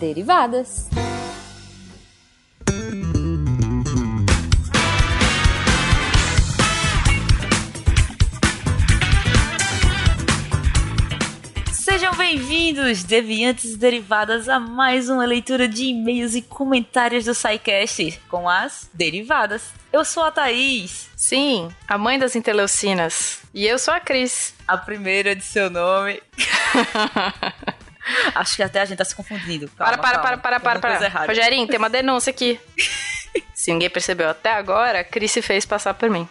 Derivadas. 0.00 0.88
Sejam 11.70 12.14
bem-vindos, 12.16 13.04
deviantes 13.04 13.74
e 13.74 13.76
derivadas, 13.76 14.48
a 14.48 14.58
mais 14.58 15.10
uma 15.10 15.26
leitura 15.26 15.68
de 15.68 15.84
e-mails 15.84 16.34
e 16.34 16.40
comentários 16.40 17.26
do 17.26 17.34
SciCast 17.34 18.18
com 18.30 18.48
as 18.48 18.88
derivadas. 18.94 19.70
Eu 19.92 20.02
sou 20.02 20.22
a 20.22 20.30
Thaís. 20.30 21.10
Sim, 21.14 21.68
a 21.86 21.98
mãe 21.98 22.18
das 22.18 22.34
interleucinas. 22.34 23.42
E 23.52 23.66
eu 23.66 23.78
sou 23.78 23.92
a 23.92 24.00
Cris. 24.00 24.54
A 24.66 24.78
primeira 24.78 25.36
de 25.36 25.44
seu 25.44 25.68
nome. 25.68 26.22
Acho 28.34 28.56
que 28.56 28.62
até 28.62 28.80
a 28.80 28.84
gente 28.84 28.98
tá 28.98 29.04
se 29.04 29.14
confundindo. 29.14 29.68
Calma, 29.76 29.98
para, 29.98 29.98
para, 29.98 30.12
calma. 30.12 30.38
para, 30.38 30.60
para, 30.60 30.80
para, 30.80 31.10
para. 31.10 31.26
Rogerinho, 31.26 31.66
tem 31.66 31.78
uma 31.78 31.90
denúncia 31.90 32.30
aqui. 32.30 32.60
Se 33.54 33.72
ninguém 33.72 33.90
percebeu 33.90 34.28
até 34.28 34.52
agora, 34.52 35.00
a 35.00 35.04
Cris 35.04 35.30
se 35.30 35.42
fez 35.42 35.64
passar 35.64 35.94
por 35.94 36.10
mim. 36.10 36.28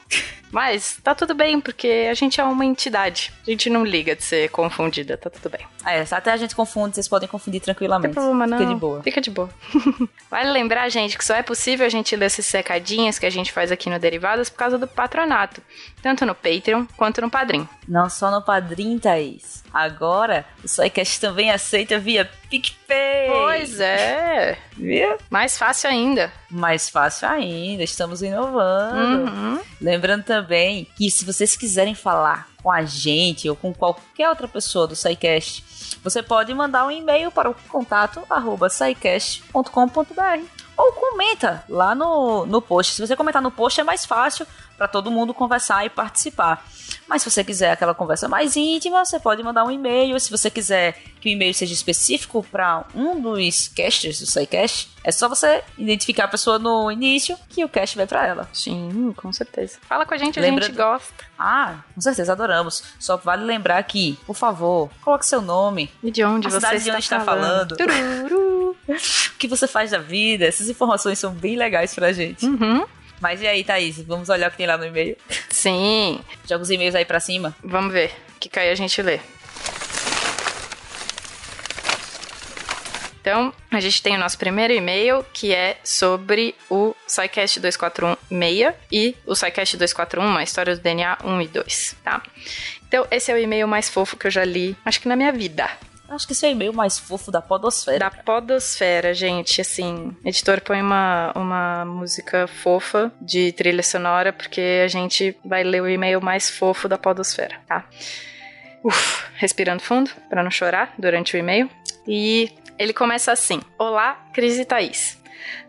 Mas 0.52 1.00
tá 1.04 1.14
tudo 1.14 1.36
bem, 1.36 1.62
porque 1.62 2.08
a 2.10 2.14
gente 2.14 2.42
é 2.42 2.44
uma 2.44 2.66
entidade. 2.66 3.32
A 3.48 3.52
gente 3.52 3.70
não 3.70 3.86
liga 3.86 4.16
de 4.16 4.24
ser 4.24 4.50
confundida, 4.50 5.16
tá 5.16 5.30
tudo 5.30 5.50
bem. 5.50 5.66
É, 5.86 6.04
até 6.10 6.32
a 6.32 6.38
gente 6.38 6.56
confunde, 6.56 6.96
vocês 6.96 7.08
podem 7.08 7.30
confundir 7.30 7.62
tranquilamente. 7.62 8.16
Não 8.16 8.24
tem 8.24 8.24
problema, 8.24 8.48
não. 8.48 8.58
Fica 8.58 8.74
de 8.74 8.80
boa. 8.80 9.04
Fica 9.04 9.22
de 9.22 9.30
boa. 9.30 9.50
vale 10.30 10.52
lembrar, 10.52 10.90
gente, 10.90 11.18
que 11.18 11.24
só 11.24 11.36
é 11.36 11.44
possível 11.44 11.86
a 11.86 11.90
gente 11.90 12.16
ler 12.16 12.26
esses 12.26 12.46
secadinhos 12.46 13.20
que 13.20 13.26
a 13.26 13.30
gente 13.30 13.52
faz 13.52 13.72
aqui 13.72 13.90
no 13.90 14.00
Derivadas 14.00 14.50
por 14.50 14.58
causa 14.58 14.78
do 14.78 14.88
patronato. 14.88 15.62
Tanto 16.02 16.26
no 16.26 16.34
Patreon 16.34 16.86
quanto 16.98 17.22
no 17.22 17.30
Padrim. 17.30 17.68
Não 17.88 18.10
só 18.10 18.32
no 18.32 18.42
Padrim, 18.42 18.98
Thaís. 18.98 19.64
Agora, 19.74 20.46
o 20.64 20.68
SciCast 20.68 21.20
também 21.20 21.52
aceita 21.52 22.00
via 22.00 22.30
PicPay. 22.50 23.28
Pois 23.30 23.80
é. 23.80 24.58
Viu? 24.76 25.18
Mais 25.30 25.58
fácil 25.58 25.90
ainda. 25.90 26.32
Mais 26.50 26.90
fácil 26.90 27.28
ainda, 27.28 27.84
estamos 27.84 28.22
inovando. 28.22 29.32
Uhum. 29.32 29.60
Lembrando 29.80 30.24
também 30.24 30.88
que 30.98 31.10
se 31.12 31.24
vocês 31.24 31.56
quiserem 31.56 31.94
falar 31.94 32.48
com 32.62 32.72
a 32.72 32.84
gente 32.84 33.50
ou 33.50 33.56
com 33.56 33.74
qualquer 33.74 34.30
outra 34.30 34.48
pessoa 34.48 34.88
do 34.88 34.96
SciCast, 34.96 35.64
você 36.04 36.22
pode 36.22 36.54
mandar 36.54 36.86
um 36.86 36.92
e-mail 36.92 37.32
para 37.32 37.50
o 37.50 37.56
contato 37.70 38.22
arroba 38.30 38.68
ou 40.80 40.94
comenta 40.94 41.64
lá 41.68 41.94
no, 41.94 42.46
no 42.46 42.62
post. 42.62 42.94
Se 42.94 43.06
você 43.06 43.16
comentar 43.16 43.42
no 43.42 43.52
post 43.52 43.82
é 43.82 43.84
mais 43.84 44.06
fácil 44.06 44.48
para 44.80 44.88
todo 44.88 45.12
mundo 45.12 45.34
conversar 45.34 45.86
e 45.86 45.90
participar. 45.90 46.66
Mas 47.06 47.22
se 47.22 47.30
você 47.30 47.44
quiser 47.44 47.72
aquela 47.72 47.94
conversa 47.94 48.28
mais 48.30 48.56
íntima, 48.56 49.04
você 49.04 49.20
pode 49.20 49.44
mandar 49.44 49.66
um 49.66 49.70
e-mail. 49.72 50.18
Se 50.20 50.32
você 50.32 50.50
quiser 50.50 50.94
que 51.20 51.28
o 51.28 51.32
e-mail 51.32 51.54
seja 51.54 51.74
específico 51.74 52.44
para 52.50 52.86
um 52.96 53.20
dos 53.20 53.68
casters 53.68 54.20
do 54.22 54.26
SciCast, 54.26 54.90
é 55.04 55.12
só 55.12 55.28
você 55.28 55.62
identificar 55.78 56.24
a 56.26 56.28
pessoa 56.30 56.58
no 56.58 56.90
início 56.90 57.38
que 57.50 57.64
o 57.66 57.70
cast 57.70 57.98
vai 57.98 58.08
para 58.08 58.26
ela. 58.26 58.50
Sim, 58.54 59.14
com 59.18 59.34
certeza. 59.34 59.80
Fala 59.82 60.06
com 60.06 60.14
a 60.14 60.18
gente, 60.18 60.40
a 60.40 60.42
Lembra 60.42 60.64
gente 60.66 60.76
do- 60.76 60.82
gosta. 60.82 61.14
Ah, 61.38 61.80
com 61.94 62.00
certeza, 62.02 62.32
adoramos. 62.32 62.84
Só 62.98 63.18
vale 63.18 63.44
lembrar 63.44 63.84
que, 63.84 64.18
por 64.26 64.36
favor, 64.36 64.90
coloque 65.04 65.26
seu 65.26 65.42
nome, 65.42 65.92
E 66.02 66.10
de 66.12 66.24
onde 66.24 66.48
A 66.48 66.52
você 66.52 66.58
está, 66.58 66.76
de 66.76 66.90
onde 66.92 67.00
está 67.00 67.20
falando. 67.20 67.76
Tururu. 67.76 68.78
o 68.88 69.38
que 69.38 69.48
você 69.48 69.68
faz 69.68 69.92
da 69.92 69.98
vida. 70.00 70.46
Essas 70.46 70.70
informações 70.70 71.20
são 71.20 71.32
bem 71.34 71.56
legais 71.58 71.94
pra 71.94 72.14
gente. 72.14 72.46
Uhum. 72.46 72.86
Mas 73.20 73.42
e 73.42 73.48
aí, 73.48 73.64
Thaís? 73.64 74.00
Vamos 74.02 74.30
olhar 74.30 74.48
o 74.48 74.52
que 74.52 74.58
tem 74.58 74.68
lá 74.68 74.78
no 74.78 74.86
e-mail. 74.86 75.18
Sim, 75.50 76.20
Joga 76.48 76.64
os 76.64 76.70
e-mails 76.70 76.96
aí 76.96 77.06
pra 77.06 77.20
cima. 77.20 77.56
vamos 77.64 77.92
ver. 77.94 78.12
O 78.36 78.40
que 78.40 78.50
cai 78.50 78.70
a 78.70 78.76
gente 78.76 79.02
lê. 79.02 79.20
Então, 83.22 83.54
a 83.70 83.80
gente 83.82 84.02
tem 84.02 84.16
o 84.16 84.20
nosso 84.20 84.38
primeiro 84.38 84.74
e-mail, 84.74 85.26
que 85.34 85.54
é 85.54 85.78
sobre 85.84 86.56
o 86.70 86.96
SciCast 87.06 87.60
2416 87.60 88.74
e 88.92 89.16
o 89.26 89.36
SciCast 89.36 89.76
241, 89.78 90.38
a 90.38 90.44
história 90.44 90.76
do 90.76 90.82
DNA 90.82 91.18
1 91.24 91.42
e 91.42 91.48
2, 91.48 91.96
tá? 92.04 92.24
Então, 92.88 93.06
esse 93.12 93.30
é 93.30 93.36
o 93.36 93.38
e-mail 93.38 93.68
mais 93.68 93.90
fofo 93.90 94.16
que 94.18 94.28
eu 94.28 94.32
já 94.32 94.44
li, 94.46 94.76
acho 94.86 95.02
que 95.02 95.08
na 95.08 95.16
minha 95.18 95.32
vida. 95.34 95.70
Acho 96.10 96.26
que 96.26 96.34
esse 96.34 96.46
é 96.46 96.50
o 96.50 96.52
e-mail 96.52 96.74
mais 96.74 96.98
fofo 96.98 97.32
da 97.32 97.42
podosfera. 97.42 98.00
Da 98.00 98.12
podosfera, 98.12 99.14
gente, 99.14 99.62
assim, 99.62 100.16
editor 100.26 100.60
põe 100.62 100.82
uma, 100.82 101.32
uma 101.36 101.86
música 101.86 102.48
fofa 102.48 103.12
de 103.22 103.52
trilha 103.52 103.84
sonora, 103.84 104.34
porque 104.34 104.82
a 104.84 104.88
gente 104.88 105.38
vai 105.46 105.64
ler 105.64 105.82
o 105.82 105.88
e-mail 105.88 106.20
mais 106.22 106.50
fofo 106.50 106.90
da 106.90 106.98
podosfera, 106.98 107.60
tá? 107.68 107.88
Uf, 108.84 109.26
respirando 109.36 109.82
fundo, 109.82 110.10
pra 110.30 110.44
não 110.44 110.50
chorar 110.50 110.94
durante 110.98 111.36
o 111.36 111.38
e-mail. 111.38 111.70
E 112.08 112.52
ele 112.78 112.94
começa 112.94 113.32
assim: 113.32 113.62
Olá, 113.78 114.26
Cris 114.34 114.58
e 114.58 114.66
Thaís. 114.66 115.20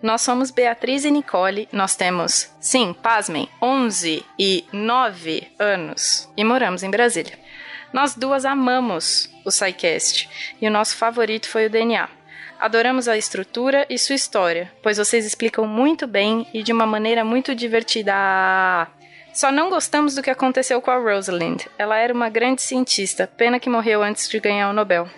Nós 0.02 0.22
somos 0.22 0.50
Beatriz 0.50 1.04
e 1.04 1.10
Nicole, 1.10 1.68
nós 1.72 1.94
temos, 1.94 2.50
sim, 2.60 2.94
pasmem, 3.02 3.48
11 3.62 4.24
e 4.38 4.64
9 4.72 5.52
anos 5.58 6.28
e 6.36 6.44
moramos 6.44 6.82
em 6.82 6.90
Brasília. 6.90 7.38
Nós 7.92 8.14
duas 8.14 8.44
amamos 8.44 9.28
o 9.44 9.50
SciCast 9.50 10.28
e 10.60 10.66
o 10.68 10.70
nosso 10.70 10.96
favorito 10.96 11.48
foi 11.48 11.66
o 11.66 11.70
DNA. 11.70 12.08
Adoramos 12.60 13.08
a 13.08 13.16
estrutura 13.16 13.86
e 13.88 13.98
sua 13.98 14.14
história, 14.14 14.70
pois 14.82 14.98
vocês 14.98 15.24
explicam 15.24 15.66
muito 15.66 16.06
bem 16.06 16.46
e 16.52 16.62
de 16.62 16.72
uma 16.72 16.86
maneira 16.86 17.24
muito 17.24 17.54
divertida. 17.54 18.86
Só 19.32 19.50
não 19.50 19.70
gostamos 19.70 20.14
do 20.14 20.22
que 20.22 20.30
aconteceu 20.30 20.80
com 20.80 20.90
a 20.90 20.98
Rosalind. 20.98 21.62
Ela 21.78 21.96
era 21.96 22.12
uma 22.12 22.28
grande 22.28 22.62
cientista, 22.62 23.26
pena 23.26 23.58
que 23.58 23.70
morreu 23.70 24.02
antes 24.02 24.28
de 24.28 24.38
ganhar 24.38 24.68
o 24.68 24.72
Nobel. 24.72 25.08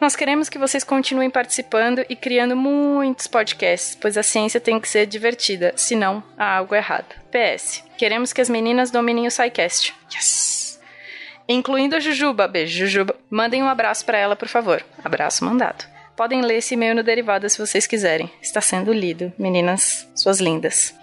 Nós 0.00 0.16
queremos 0.16 0.48
que 0.48 0.58
vocês 0.58 0.82
continuem 0.82 1.30
participando 1.30 2.04
e 2.08 2.16
criando 2.16 2.56
muitos 2.56 3.28
podcasts, 3.28 3.96
pois 3.98 4.18
a 4.18 4.22
ciência 4.22 4.60
tem 4.60 4.80
que 4.80 4.88
ser 4.88 5.06
divertida, 5.06 5.72
senão 5.76 6.24
há 6.36 6.56
algo 6.56 6.74
errado. 6.74 7.14
PS. 7.30 7.84
Queremos 7.96 8.32
que 8.32 8.40
as 8.40 8.50
meninas 8.50 8.90
dominem 8.90 9.28
o 9.28 9.30
SciCast. 9.30 9.94
Yes! 10.12 10.71
Incluindo 11.48 11.96
a 11.96 12.00
Jujuba. 12.00 12.48
Beijo, 12.48 12.78
Jujuba. 12.78 13.14
Mandem 13.30 13.62
um 13.62 13.68
abraço 13.68 14.04
pra 14.04 14.18
ela, 14.18 14.36
por 14.36 14.48
favor. 14.48 14.84
Abraço 15.04 15.44
mandado. 15.44 15.84
Podem 16.16 16.42
ler 16.42 16.58
esse 16.58 16.74
e-mail 16.74 16.94
no 16.94 17.02
Derivada 17.02 17.48
se 17.48 17.58
vocês 17.58 17.86
quiserem. 17.86 18.30
Está 18.40 18.60
sendo 18.60 18.92
lido, 18.92 19.32
meninas, 19.38 20.08
suas 20.14 20.40
lindas. 20.40 20.94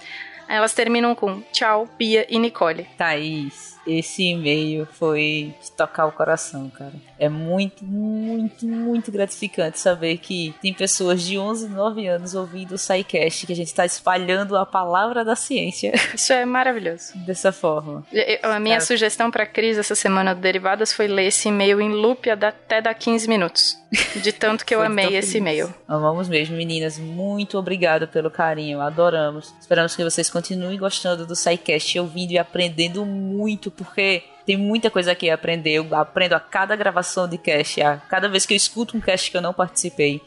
Elas 0.47 0.73
terminam 0.73 1.13
com 1.13 1.41
tchau, 1.51 1.87
Bia 1.97 2.25
e 2.29 2.39
Nicole. 2.39 2.87
Thaís, 2.97 3.77
esse 3.85 4.23
e-mail 4.23 4.87
foi 4.93 5.53
de 5.61 5.71
tocar 5.71 6.05
o 6.05 6.11
coração, 6.11 6.69
cara. 6.69 6.93
É 7.19 7.27
muito, 7.27 7.83
muito, 7.85 8.65
muito 8.65 9.11
gratificante 9.11 9.77
saber 9.79 10.17
que 10.17 10.55
tem 10.61 10.73
pessoas 10.73 11.21
de 11.21 11.37
11, 11.37 11.67
9 11.67 12.07
anos 12.07 12.33
ouvindo 12.33 12.75
o 12.75 12.77
SciCast, 12.77 13.45
que 13.45 13.51
a 13.53 13.55
gente 13.55 13.73
tá 13.73 13.85
espalhando 13.85 14.55
a 14.55 14.65
palavra 14.65 15.23
da 15.25 15.35
ciência 15.35 15.91
Isso 16.15 16.31
é 16.31 16.45
maravilhoso. 16.45 17.13
dessa 17.25 17.51
forma. 17.51 18.05
Eu- 18.11 18.39
A 18.51 18.59
minha 18.59 18.75
Cara. 18.77 18.85
sugestão 18.85 19.29
pra 19.29 19.45
Cris 19.45 19.77
essa 19.77 19.95
semana 19.95 20.33
do 20.33 20.41
Derivadas 20.41 20.93
foi 20.93 21.07
ler 21.07 21.25
esse 21.27 21.49
e-mail 21.49 21.81
em 21.81 21.89
loop 21.89 22.29
até 22.29 22.81
dar 22.81 22.93
15 22.93 23.27
minutos. 23.27 23.77
De 24.21 24.31
tanto 24.31 24.65
que 24.65 24.73
eu 24.73 24.81
amei 24.83 25.15
esse 25.17 25.37
e-mail. 25.39 25.73
Amamos 25.87 26.29
mesmo, 26.29 26.55
meninas. 26.55 26.97
Muito 26.97 27.57
obrigada 27.57 28.07
pelo 28.07 28.31
carinho. 28.31 28.79
Adoramos. 28.81 29.53
Esperamos 29.59 29.95
que 29.95 30.03
vocês 30.03 30.29
continuem 30.29 30.77
gostando 30.77 31.25
do 31.25 31.35
SciCast, 31.35 31.99
ouvindo 31.99 32.31
e 32.31 32.37
aprendendo 32.37 33.05
muito, 33.05 33.69
porque 33.71 34.23
tem 34.49 34.57
muita 34.57 34.89
coisa 34.89 35.11
aqui 35.11 35.29
a 35.29 35.35
aprender. 35.35 35.73
Eu 35.73 35.95
aprendo 35.95 36.33
a 36.33 36.39
cada 36.39 36.75
gravação 36.75 37.27
de 37.27 37.37
cast, 37.37 37.79
a 37.83 37.97
cada 37.97 38.27
vez 38.27 38.47
que 38.47 38.53
eu 38.53 38.57
escuto 38.57 38.97
um 38.97 38.99
cast 38.99 39.29
que 39.29 39.37
eu 39.37 39.41
não 39.41 39.53
participei. 39.53 40.23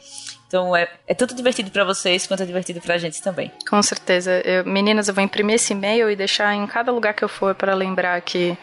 Então 0.47 0.77
é, 0.77 0.89
é 1.09 1.13
tanto 1.15 1.35
divertido 1.35 1.73
pra 1.73 1.83
vocês 1.83 2.25
quanto 2.25 2.45
é 2.45 2.47
divertido 2.47 2.81
pra 2.81 2.99
gente 2.99 3.21
também. 3.21 3.51
Com 3.69 3.83
certeza. 3.83 4.31
Eu- 4.45 4.65
meninas, 4.65 5.09
eu 5.09 5.15
vou 5.15 5.25
imprimir 5.25 5.57
esse 5.57 5.73
e-mail 5.73 6.09
e 6.09 6.15
deixar 6.15 6.55
em 6.55 6.65
cada 6.69 6.93
lugar 6.93 7.15
que 7.15 7.25
eu 7.25 7.29
for 7.29 7.53
pra 7.53 7.75
lembrar 7.75 8.21
que 8.21 8.57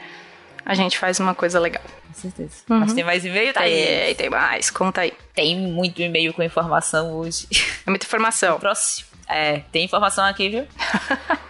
a 0.65 0.73
gente 0.75 0.97
faz 0.97 1.19
uma 1.19 1.35
coisa 1.35 1.59
legal. 1.59 1.83
Com 2.07 2.13
certeza. 2.13 2.63
Uhum. 2.69 2.79
Mas 2.79 2.93
tem 2.93 3.03
mais 3.03 3.25
e-mail? 3.25 3.51
Tá 3.53 3.61
Tem, 3.61 3.73
aí. 4.03 4.15
tem 4.15 4.29
mais. 4.29 4.69
Conta 4.69 5.01
aí. 5.01 5.11
Tem 5.35 5.57
muito 5.57 6.01
e-mail 6.01 6.33
com 6.33 6.41
informação 6.41 7.11
hoje. 7.17 7.47
É 7.85 7.89
muita 7.89 8.05
informação. 8.05 8.57
Próximo. 8.61 9.07
É, 9.27 9.57
tem 9.73 9.83
informação 9.83 10.23
aqui, 10.23 10.47
viu? 10.47 10.67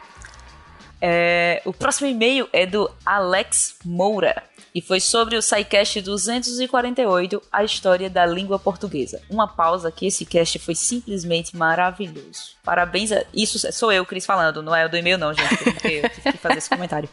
É, 1.01 1.61
o 1.65 1.73
próximo 1.73 2.07
e-mail 2.07 2.47
é 2.51 2.65
do 2.65 2.89
Alex 3.05 3.75
Moura. 3.85 4.43
E 4.73 4.81
foi 4.81 4.99
sobre 4.99 5.35
o 5.35 5.41
SciCast 5.41 5.99
248, 6.01 7.41
a 7.51 7.63
história 7.63 8.07
da 8.07 8.23
língua 8.25 8.59
portuguesa. 8.59 9.19
Uma 9.27 9.47
pausa 9.47 9.91
que 9.91 10.05
esse 10.05 10.25
cast 10.25 10.59
foi 10.59 10.75
simplesmente 10.75 11.57
maravilhoso. 11.57 12.51
Parabéns 12.63 13.11
a... 13.11 13.23
Isso 13.33 13.59
sou 13.73 13.91
eu, 13.91 14.05
Cris, 14.05 14.27
falando, 14.27 14.61
não 14.61 14.75
é 14.75 14.85
o 14.85 14.89
do 14.89 14.95
e-mail 14.95 15.17
não, 15.17 15.33
gente, 15.33 15.57
porque 15.63 16.01
eu 16.03 16.09
tive 16.09 16.31
que 16.33 16.37
fazer 16.37 16.59
esse 16.59 16.69
comentário. 16.69 17.09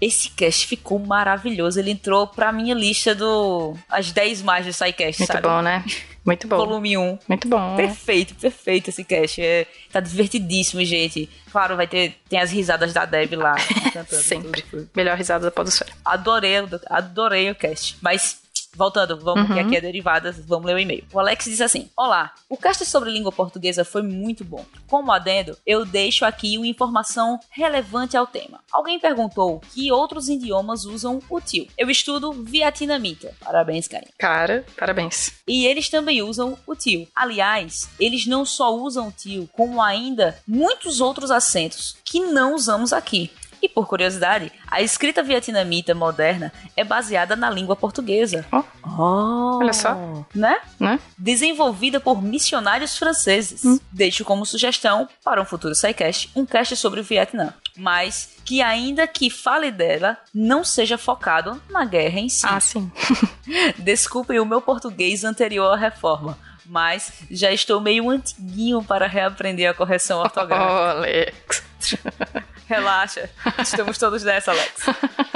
Esse 0.00 0.30
cast 0.30 0.68
ficou 0.68 1.00
maravilhoso, 1.00 1.80
ele 1.80 1.90
entrou 1.90 2.28
pra 2.28 2.52
minha 2.52 2.74
lista 2.74 3.12
do... 3.12 3.74
As 3.88 4.12
10 4.12 4.42
mais 4.42 4.64
do 4.64 4.72
SciCast, 4.72 5.20
Muito 5.20 5.32
sabe? 5.32 5.48
bom, 5.48 5.60
né? 5.60 5.84
Muito 6.24 6.46
bom. 6.46 6.56
Volume 6.56 6.98
1. 6.98 7.18
Muito 7.28 7.48
bom. 7.48 7.76
Perfeito, 7.76 8.34
perfeito 8.34 8.90
esse 8.90 9.02
cast. 9.04 9.40
É, 9.40 9.66
tá 9.90 10.00
divertidíssimo, 10.00 10.84
gente. 10.84 11.28
Claro, 11.50 11.76
vai 11.76 11.86
ter 11.86 12.16
tem 12.28 12.38
as 12.40 12.50
risadas 12.50 12.92
da 12.92 13.04
Deb 13.04 13.32
lá 13.34 13.54
Sempre. 14.08 14.62
tudo. 14.62 14.88
Melhor 14.94 15.16
risada 15.16 15.46
da 15.46 15.50
podosfera. 15.50 15.90
Adorei, 16.04 16.54
adorei 16.90 17.50
o 17.50 17.54
cast. 17.54 17.96
Mas 18.02 18.40
voltando, 18.78 19.18
vamos, 19.18 19.48
uhum. 19.48 19.54
que 19.54 19.60
aqui 19.60 19.76
é 19.76 19.80
derivadas, 19.80 20.38
vamos 20.46 20.64
ler 20.64 20.76
o 20.76 20.78
e-mail. 20.78 21.04
O 21.12 21.18
Alex 21.18 21.46
diz 21.46 21.60
assim: 21.60 21.90
Olá, 21.96 22.32
o 22.48 22.56
cast 22.56 22.86
sobre 22.86 23.10
língua 23.10 23.32
portuguesa 23.32 23.84
foi 23.84 24.02
muito 24.02 24.44
bom. 24.44 24.64
Como 24.86 25.10
adendo, 25.10 25.58
eu 25.66 25.84
deixo 25.84 26.24
aqui 26.24 26.56
uma 26.56 26.66
informação 26.66 27.40
relevante 27.50 28.16
ao 28.16 28.26
tema. 28.26 28.60
Alguém 28.72 29.00
perguntou 29.00 29.60
que 29.74 29.90
outros 29.90 30.28
idiomas 30.28 30.84
usam 30.84 31.20
o 31.28 31.40
tio. 31.40 31.66
Eu 31.76 31.90
estudo 31.90 32.32
vietnamita. 32.32 33.34
Parabéns, 33.40 33.88
Carinha. 33.88 34.12
Cara, 34.16 34.64
parabéns. 34.78 35.32
E 35.46 35.66
eles 35.66 35.88
também 35.88 36.22
usam 36.22 36.56
o 36.64 36.76
tio. 36.76 37.08
Aliás, 37.14 37.90
eles 37.98 38.26
não 38.26 38.44
só 38.44 38.72
usam 38.74 39.08
o 39.08 39.12
tio, 39.12 39.48
como 39.52 39.82
ainda 39.82 40.38
muitos 40.46 41.00
outros 41.00 41.32
acentos 41.32 41.96
que 42.04 42.20
não 42.20 42.54
usamos 42.54 42.92
aqui. 42.92 43.30
E 43.62 43.68
por 43.68 43.86
curiosidade, 43.86 44.52
a 44.66 44.80
escrita 44.80 45.22
vietnamita 45.22 45.94
moderna 45.94 46.52
é 46.76 46.84
baseada 46.84 47.34
na 47.34 47.50
língua 47.50 47.74
portuguesa. 47.74 48.46
Oh. 48.52 48.62
oh. 48.84 49.58
Olha 49.58 49.72
só. 49.72 49.94
Né? 50.34 50.58
né? 50.78 51.00
Desenvolvida 51.16 51.98
por 51.98 52.22
missionários 52.22 52.96
franceses. 52.96 53.64
Hum. 53.64 53.78
Deixo 53.90 54.24
como 54.24 54.46
sugestão 54.46 55.08
para 55.24 55.40
um 55.42 55.44
futuro 55.44 55.74
SciCast 55.74 56.30
um 56.34 56.46
cast 56.46 56.76
sobre 56.76 57.00
o 57.00 57.04
Vietnã. 57.04 57.52
Mas 57.76 58.36
que 58.44 58.62
ainda 58.62 59.06
que 59.06 59.30
fale 59.30 59.70
dela, 59.70 60.16
não 60.34 60.64
seja 60.64 60.96
focado 60.96 61.60
na 61.68 61.84
guerra 61.84 62.18
em 62.18 62.28
si. 62.28 62.46
Ah, 62.48 62.60
sim. 62.60 62.90
Desculpem 63.78 64.40
o 64.40 64.46
meu 64.46 64.60
português 64.60 65.24
anterior 65.24 65.72
à 65.72 65.76
reforma 65.76 66.38
mas 66.68 67.22
já 67.30 67.50
estou 67.50 67.80
meio 67.80 68.10
antiguinho 68.10 68.84
para 68.84 69.06
reaprender 69.06 69.70
a 69.70 69.74
correção 69.74 70.20
ortográfica. 70.20 70.70
Oh, 70.70 70.98
Alex. 70.98 71.64
Relaxa. 72.68 73.30
Estamos 73.62 73.96
todos 73.96 74.22
nessa, 74.22 74.50
Alex. 74.50 74.84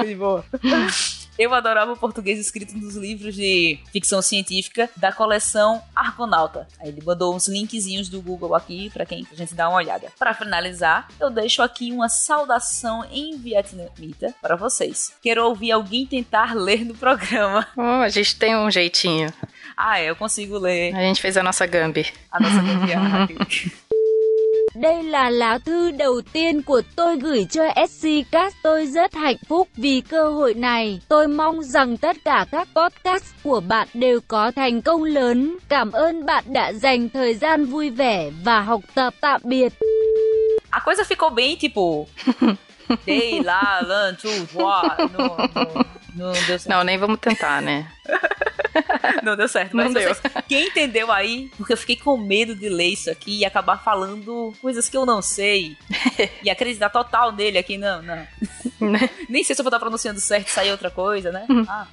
De 0.05 0.14
boa. 0.14 0.44
Eu 1.38 1.55
adorava 1.55 1.93
o 1.93 1.96
português 1.96 2.38
escrito 2.38 2.76
nos 2.76 2.94
livros 2.94 3.34
de 3.34 3.81
ficção 3.90 4.20
científica 4.20 4.90
da 4.96 5.11
coleção 5.11 5.82
Argonauta. 5.96 6.69
Aí 6.79 6.88
ele 6.88 7.02
mandou 7.02 7.34
uns 7.34 7.49
linkzinhos 7.49 8.11
do 8.11 8.20
Google 8.20 8.55
aqui 8.55 8.90
para 8.90 9.06
quem 9.06 9.26
a 9.32 9.34
gente 9.34 9.55
dar 9.55 9.70
uma 9.70 9.79
olhada. 9.79 10.08
Para 10.19 10.34
finalizar, 10.34 11.08
eu 11.19 11.31
deixo 11.31 11.62
aqui 11.62 11.90
uma 11.90 12.11
saudação 12.11 13.05
em 13.11 13.38
vietnamita 13.38 14.35
para 14.43 14.56
vocês. 14.56 15.14
Quero 15.23 15.44
ouvir 15.46 15.73
alguém 15.73 16.06
tentar 16.06 16.55
ler 16.55 16.85
no 16.85 16.94
programa. 16.94 17.67
Oh, 17.76 18.02
a 18.02 18.08
gente 18.11 18.37
tem 18.37 18.55
um 18.55 18.70
jeitinho. 18.70 19.32
Ah, 19.75 19.99
é, 19.99 20.11
eu 20.11 20.17
consigo 20.17 20.58
ler. 20.58 20.94
A 20.94 21.00
gente 21.00 21.20
fez 21.20 21.37
a 21.38 21.43
nossa 21.43 21.64
gambi. 21.67 22.12
A 22.31 22.38
nossa 22.38 22.61
gambiarra. 22.62 23.28
Đây 24.74 25.02
là 25.02 25.30
lá 25.30 25.58
thư 25.58 25.90
đầu 25.90 26.20
tiên 26.32 26.62
của 26.62 26.82
tôi 26.96 27.16
gửi 27.16 27.46
cho 27.50 27.62
SC 27.88 28.08
Cast. 28.30 28.56
Tôi 28.62 28.86
rất 28.86 29.14
hạnh 29.14 29.36
phúc 29.48 29.69
vì 29.76 30.00
cơ 30.00 30.30
hội 30.30 30.54
này. 30.54 31.00
Tôi 31.08 31.28
mong 31.28 31.62
rằng 31.62 31.96
tất 31.96 32.16
cả 32.24 32.46
các 32.50 32.69
podcast 32.74 33.24
của 33.44 33.60
bạn 33.60 33.88
đều 33.94 34.20
có 34.28 34.50
thành 34.50 34.82
công 34.82 35.04
lớn. 35.04 35.58
Cảm 35.69 35.92
ơn 35.92 36.26
bạn 36.26 36.44
đã 36.46 36.72
dành 36.72 37.08
thời 37.08 37.34
gian 37.34 37.64
vui 37.64 37.90
vẻ 37.90 38.30
và 38.44 38.60
học 38.60 38.80
tập. 38.94 39.14
Tạm 39.20 39.40
biệt. 39.44 39.72
A 40.70 40.80
coisa 40.80 41.02
ficou 41.02 41.34
bem, 41.34 41.56
tipo. 41.60 42.04
Dei 43.04 43.42
lá, 43.42 43.80
lan, 43.82 44.16
voa. 44.52 44.96
Não, 46.14 46.32
deu 46.32 46.44
certo. 46.44 46.68
Não, 46.68 46.84
nem 46.84 46.98
vamos 46.98 47.18
tentar, 47.18 47.62
né? 47.62 47.90
Não 49.22 49.36
deu 49.36 49.48
certo. 49.48 49.76
Mas 49.76 49.86
não 49.86 49.92
deu. 49.94 50.16
quem 50.48 50.68
entendeu 50.68 51.12
aí, 51.12 51.50
porque 51.56 51.72
eu 51.72 51.76
fiquei 51.76 51.96
com 51.96 52.16
medo 52.16 52.54
de 52.54 52.68
ler 52.68 52.88
isso 52.88 53.10
aqui 53.10 53.38
e 53.38 53.44
acabar 53.44 53.82
falando 53.82 54.52
coisas 54.60 54.88
que 54.88 54.96
eu 54.96 55.06
não 55.06 55.20
sei. 55.22 55.76
e 56.42 56.50
acreditar 56.50 56.88
total 56.90 57.32
nele 57.32 57.58
aqui, 57.58 57.78
não, 57.78 58.02
não. 58.02 58.26
Né? 58.82 59.08
Nem 59.28 59.44
sei 59.44 59.54
se 59.54 59.62
eu 59.62 59.64
vou 59.64 59.68
estar 59.68 59.78
pronunciando 59.78 60.18
certo 60.18 60.48
e 60.48 60.50
sair 60.50 60.72
outra 60.72 60.90
coisa, 60.90 61.30
né? 61.30 61.46
Uhum. 61.48 61.64
Ah. 61.68 61.86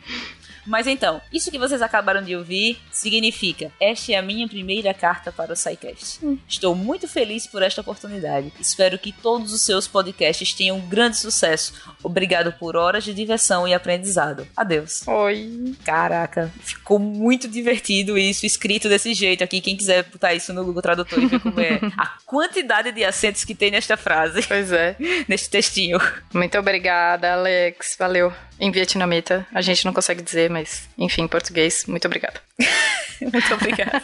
Mas 0.69 0.85
então, 0.85 1.19
isso 1.33 1.49
que 1.49 1.57
vocês 1.57 1.81
acabaram 1.81 2.21
de 2.21 2.35
ouvir 2.35 2.79
significa: 2.91 3.71
esta 3.79 4.13
é 4.13 4.15
a 4.15 4.21
minha 4.21 4.47
primeira 4.47 4.93
carta 4.93 5.31
para 5.31 5.51
o 5.51 5.55
SciCast. 5.55 6.23
Hum. 6.23 6.37
Estou 6.47 6.75
muito 6.75 7.07
feliz 7.07 7.47
por 7.47 7.63
esta 7.63 7.81
oportunidade. 7.81 8.53
Espero 8.59 8.99
que 8.99 9.11
todos 9.11 9.51
os 9.51 9.63
seus 9.63 9.87
podcasts 9.87 10.53
tenham 10.53 10.77
um 10.77 10.87
grande 10.87 11.17
sucesso. 11.17 11.73
Obrigado 12.03 12.53
por 12.53 12.75
horas 12.75 13.03
de 13.03 13.15
diversão 13.15 13.67
e 13.67 13.73
aprendizado. 13.73 14.47
Adeus. 14.55 15.07
Oi. 15.07 15.73
Caraca, 15.83 16.53
ficou 16.59 16.99
muito 16.99 17.47
divertido 17.47 18.15
isso, 18.15 18.45
escrito 18.45 18.87
desse 18.87 19.15
jeito 19.15 19.43
aqui. 19.43 19.61
Quem 19.61 19.75
quiser 19.75 20.03
botar 20.03 20.35
isso 20.35 20.53
no 20.53 20.63
Google 20.63 20.83
Tradutor 20.83 21.19
e 21.19 21.25
ver 21.25 21.39
como 21.39 21.59
é 21.59 21.79
a 21.97 22.11
quantidade 22.25 22.91
de 22.91 23.03
acentos 23.03 23.43
que 23.43 23.55
tem 23.55 23.71
nesta 23.71 23.97
frase. 23.97 24.43
Pois 24.43 24.71
é. 24.71 24.95
Neste 25.27 25.49
textinho. 25.49 25.99
Muito 26.31 26.57
obrigada, 26.57 27.33
Alex. 27.33 27.95
Valeu. 27.97 28.31
Em 28.59 28.71
vietnamita, 28.71 29.47
a 29.53 29.61
gente 29.61 29.85
não 29.85 29.93
consegue 29.93 30.21
dizer, 30.21 30.49
mas 30.49 30.89
enfim, 30.97 31.21
em 31.21 31.27
português, 31.27 31.85
muito 31.85 32.05
obrigada. 32.05 32.41
muito 33.21 33.53
obrigada. 33.53 34.01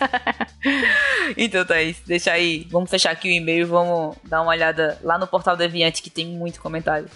então, 1.35 1.65
Thaís, 1.65 1.97
deixa 2.05 2.31
aí. 2.31 2.65
Vamos 2.71 2.89
fechar 2.89 3.11
aqui 3.11 3.27
o 3.27 3.31
e-mail, 3.31 3.67
vamos 3.67 4.15
dar 4.23 4.41
uma 4.41 4.51
olhada 4.51 4.97
lá 5.03 5.17
no 5.17 5.27
portal 5.27 5.57
Deviante 5.57 6.01
que 6.01 6.09
tem 6.09 6.27
muito 6.27 6.61
comentário. 6.61 7.09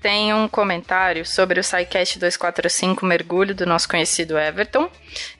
tem 0.00 0.32
um 0.32 0.48
comentário 0.48 1.26
sobre 1.26 1.60
o 1.60 1.64
SciCast 1.64 2.18
245 2.18 3.04
Mergulho 3.04 3.54
do 3.54 3.66
nosso 3.66 3.88
conhecido 3.88 4.38
Everton. 4.38 4.90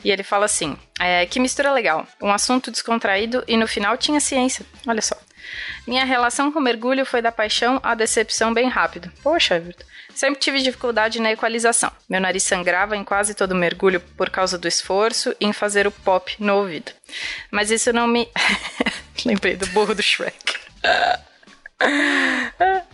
E 0.04 0.10
ele 0.10 0.22
fala 0.22 0.44
assim: 0.44 0.76
é, 1.00 1.24
que 1.24 1.40
mistura 1.40 1.72
legal. 1.72 2.06
Um 2.20 2.30
assunto 2.30 2.70
descontraído 2.70 3.42
e 3.46 3.56
no 3.56 3.66
final 3.66 3.96
tinha 3.96 4.20
ciência. 4.20 4.66
Olha 4.86 5.00
só. 5.00 5.16
Minha 5.86 6.04
relação 6.04 6.52
com 6.52 6.60
mergulho 6.60 7.06
foi 7.06 7.22
da 7.22 7.32
paixão 7.32 7.80
à 7.82 7.94
decepção 7.94 8.52
bem 8.52 8.68
rápido. 8.68 9.10
Poxa, 9.22 9.56
Everton. 9.56 9.84
Sempre 10.14 10.40
tive 10.40 10.60
dificuldade 10.60 11.20
na 11.20 11.32
equalização. 11.32 11.92
Meu 12.08 12.20
nariz 12.20 12.42
sangrava 12.42 12.96
em 12.96 13.04
quase 13.04 13.34
todo 13.34 13.54
mergulho 13.54 14.00
por 14.00 14.30
causa 14.30 14.58
do 14.58 14.66
esforço 14.66 15.34
em 15.40 15.52
fazer 15.52 15.86
o 15.86 15.92
pop 15.92 16.34
no 16.38 16.56
ouvido. 16.56 16.92
Mas 17.50 17.70
isso 17.70 17.92
não 17.92 18.06
me. 18.06 18.28
Lembrei 19.24 19.56
do 19.56 19.66
burro 19.68 19.94
do 19.94 20.02
Shrek. 20.02 20.58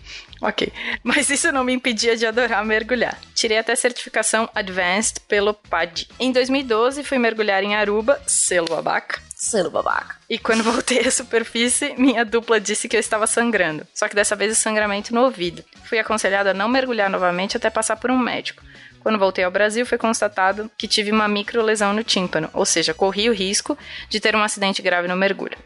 Ok. 0.45 0.71
Mas 1.03 1.31
isso 1.31 1.51
não 1.51 1.65
me 1.65 1.73
impedia 1.73 2.15
de 2.17 2.27
adorar 2.27 2.63
mergulhar. 2.67 3.19
Tirei 3.35 3.57
até 3.57 3.75
certificação 3.75 4.47
Advanced 4.55 5.21
pelo 5.27 5.55
PAD. 5.55 6.07
Em 6.21 6.31
2012, 6.31 7.03
fui 7.03 7.17
mergulhar 7.17 7.63
em 7.65 7.75
Aruba, 7.75 8.21
selo 8.27 8.69
babaca. 8.69 9.23
Selo 9.45 9.71
babaca. 9.71 10.17
E 10.29 10.39
quando 10.39 10.65
voltei 10.65 11.01
à 11.01 11.11
superfície, 11.11 11.95
minha 11.99 12.25
dupla 12.25 12.59
disse 12.59 12.89
que 12.89 12.97
eu 12.97 13.01
estava 13.01 13.27
sangrando. 13.27 13.87
Só 13.95 14.09
que 14.09 14.15
dessa 14.15 14.35
vez 14.35 14.53
o 14.53 14.61
sangramento 14.61 15.15
no 15.15 15.23
ouvido. 15.23 15.63
Fui 15.85 15.99
aconselhada 15.99 16.53
a 16.53 16.55
não 16.55 16.69
mergulhar 16.69 17.11
novamente 17.11 17.57
até 17.57 17.69
passar 17.69 17.97
por 17.97 18.11
um 18.11 18.19
médico. 18.19 18.63
Quando 19.01 19.19
voltei 19.19 19.45
ao 19.45 19.51
Brasil, 19.51 19.85
foi 19.85 19.99
constatado 19.99 20.71
que 20.79 20.89
tive 20.89 21.13
uma 21.13 21.29
micro 21.29 21.63
lesão 21.63 21.93
no 21.93 22.03
tímpano, 22.03 22.49
ou 22.55 22.65
seja, 22.65 22.95
corri 22.95 23.29
o 23.29 23.35
risco 23.35 23.77
de 24.09 24.19
ter 24.19 24.35
um 24.35 24.43
acidente 24.43 24.81
grave 24.81 25.07
no 25.07 25.15
mergulho. 25.15 25.59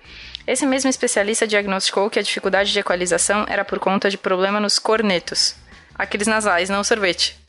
Esse 0.44 0.66
mesmo 0.66 0.90
especialista 0.90 1.46
diagnosticou 1.46 2.10
que 2.10 2.18
a 2.18 2.22
dificuldade 2.22 2.72
de 2.72 2.80
equalização 2.80 3.46
era 3.48 3.64
por 3.64 3.78
conta 3.78 4.10
de 4.10 4.18
problema 4.18 4.58
nos 4.58 4.80
cornetos. 4.80 5.54
Aqueles 5.94 6.26
nasais, 6.26 6.68
não 6.68 6.82
sorvete. 6.82 7.38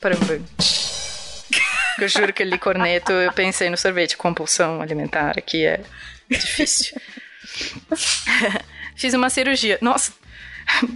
Eu 1.98 2.08
juro 2.08 2.32
que 2.32 2.42
ele 2.42 2.56
corneto, 2.56 3.12
eu 3.12 3.30
pensei 3.30 3.68
no 3.68 3.76
sorvete. 3.76 4.16
Compulsão 4.16 4.80
alimentar 4.80 5.34
aqui 5.36 5.66
é 5.66 5.80
difícil. 6.30 7.00
Fiz 8.96 9.14
uma 9.14 9.30
cirurgia. 9.30 9.78
Nossa, 9.80 10.12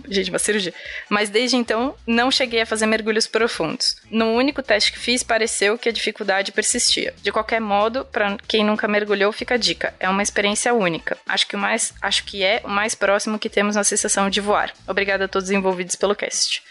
Gente, 0.09 0.31
uma 0.31 0.39
cirurgia. 0.39 0.73
Mas 1.09 1.29
desde 1.29 1.57
então, 1.57 1.95
não 2.07 2.31
cheguei 2.31 2.61
a 2.61 2.67
fazer 2.67 2.87
mergulhos 2.87 3.27
profundos. 3.27 3.97
No 4.11 4.33
único 4.33 4.63
teste 4.63 4.93
que 4.93 4.99
fiz, 4.99 5.23
pareceu 5.23 5.79
que 5.79 5.89
a 5.89 5.93
dificuldade 5.93 6.53
persistia. 6.53 7.15
De 7.23 7.33
qualquer 7.33 7.61
modo, 7.61 8.05
para 8.05 8.37
quem 8.47 8.65
nunca 8.65 8.89
mergulhou, 8.89 9.33
fica 9.33 9.55
a 9.55 9.59
dica. 9.59 9.95
É 9.99 10.09
uma 10.09 10.23
experiência 10.23 10.73
única. 10.73 11.19
Acho 11.27 11.47
que, 11.47 11.57
o 11.57 11.59
mais, 11.59 11.93
acho 12.01 12.25
que 12.25 12.43
é 12.43 12.61
o 12.65 12.69
mais 12.69 12.95
próximo 12.95 13.39
que 13.39 13.51
temos 13.51 13.77
na 13.77 13.85
sensação 13.85 14.31
de 14.31 14.41
voar. 14.41 14.73
Obrigada 14.87 15.25
a 15.25 15.29
todos 15.29 15.49
os 15.49 15.55
envolvidos 15.55 15.97
pelo 15.97 16.15
cast. 16.15 16.63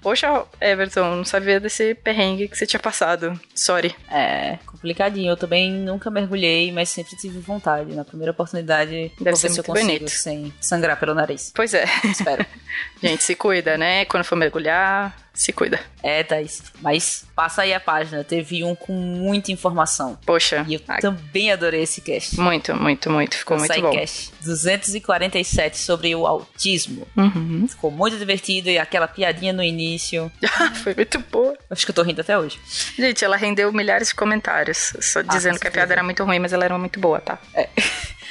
Poxa, 0.00 0.44
Everton, 0.60 1.16
não 1.16 1.24
sabia 1.24 1.58
desse 1.58 1.94
perrengue 1.94 2.48
que 2.48 2.56
você 2.56 2.66
tinha 2.66 2.80
passado. 2.80 3.38
Sorry. 3.54 3.94
É, 4.10 4.58
complicadinho. 4.66 5.30
Eu 5.32 5.36
também 5.36 5.72
nunca 5.72 6.10
mergulhei, 6.10 6.70
mas 6.72 6.88
sempre 6.88 7.16
tive 7.16 7.38
vontade. 7.40 7.94
Na 7.94 8.04
primeira 8.04 8.32
oportunidade, 8.32 9.12
deve 9.20 9.36
ser 9.36 9.50
muito 9.50 9.72
bonito. 9.72 10.08
Sem 10.08 10.52
sangrar 10.60 10.98
pelo 10.98 11.14
nariz. 11.14 11.52
Pois 11.54 11.74
é. 11.74 11.84
Espero. 12.04 12.44
Gente, 13.02 13.22
se 13.22 13.34
cuida, 13.34 13.76
né? 13.76 14.04
Quando 14.04 14.24
for 14.24 14.36
mergulhar, 14.36 15.16
se 15.38 15.52
cuida. 15.52 15.78
É, 16.02 16.24
Thaís. 16.24 16.64
Mas 16.82 17.24
passa 17.34 17.62
aí 17.62 17.72
a 17.72 17.78
página. 17.78 18.24
Teve 18.24 18.64
um 18.64 18.74
com 18.74 18.92
muita 18.92 19.52
informação. 19.52 20.18
Poxa. 20.26 20.64
E 20.66 20.74
eu 20.74 20.80
também 21.00 21.52
adorei 21.52 21.82
esse 21.82 22.00
cast. 22.00 22.38
Muito, 22.40 22.74
muito, 22.74 23.08
muito. 23.08 23.36
Ficou 23.36 23.56
o 23.56 23.60
muito 23.60 23.80
bom. 23.80 23.90
Cast 23.92 24.32
247 24.42 25.78
sobre 25.78 26.12
o 26.16 26.26
autismo. 26.26 27.06
Uhum. 27.16 27.66
Ficou 27.68 27.88
muito 27.88 28.16
divertido 28.18 28.68
e 28.68 28.78
aquela 28.78 29.06
piadinha 29.06 29.52
no 29.52 29.62
início. 29.62 30.30
Foi 30.82 30.92
muito 30.92 31.20
boa. 31.30 31.56
Acho 31.70 31.86
que 31.86 31.92
eu 31.92 31.94
tô 31.94 32.02
rindo 32.02 32.20
até 32.20 32.36
hoje. 32.36 32.58
Gente, 32.98 33.24
ela 33.24 33.36
rendeu 33.36 33.72
milhares 33.72 34.08
de 34.08 34.16
comentários. 34.16 34.92
Só 35.00 35.20
ah, 35.20 35.22
dizendo 35.22 35.60
que 35.60 35.68
a 35.68 35.70
piada 35.70 35.92
era 35.92 36.02
muito 36.02 36.24
ruim, 36.24 36.40
mas 36.40 36.52
ela 36.52 36.64
era 36.64 36.76
muito 36.76 36.98
boa, 36.98 37.20
tá? 37.20 37.38
É. 37.54 37.68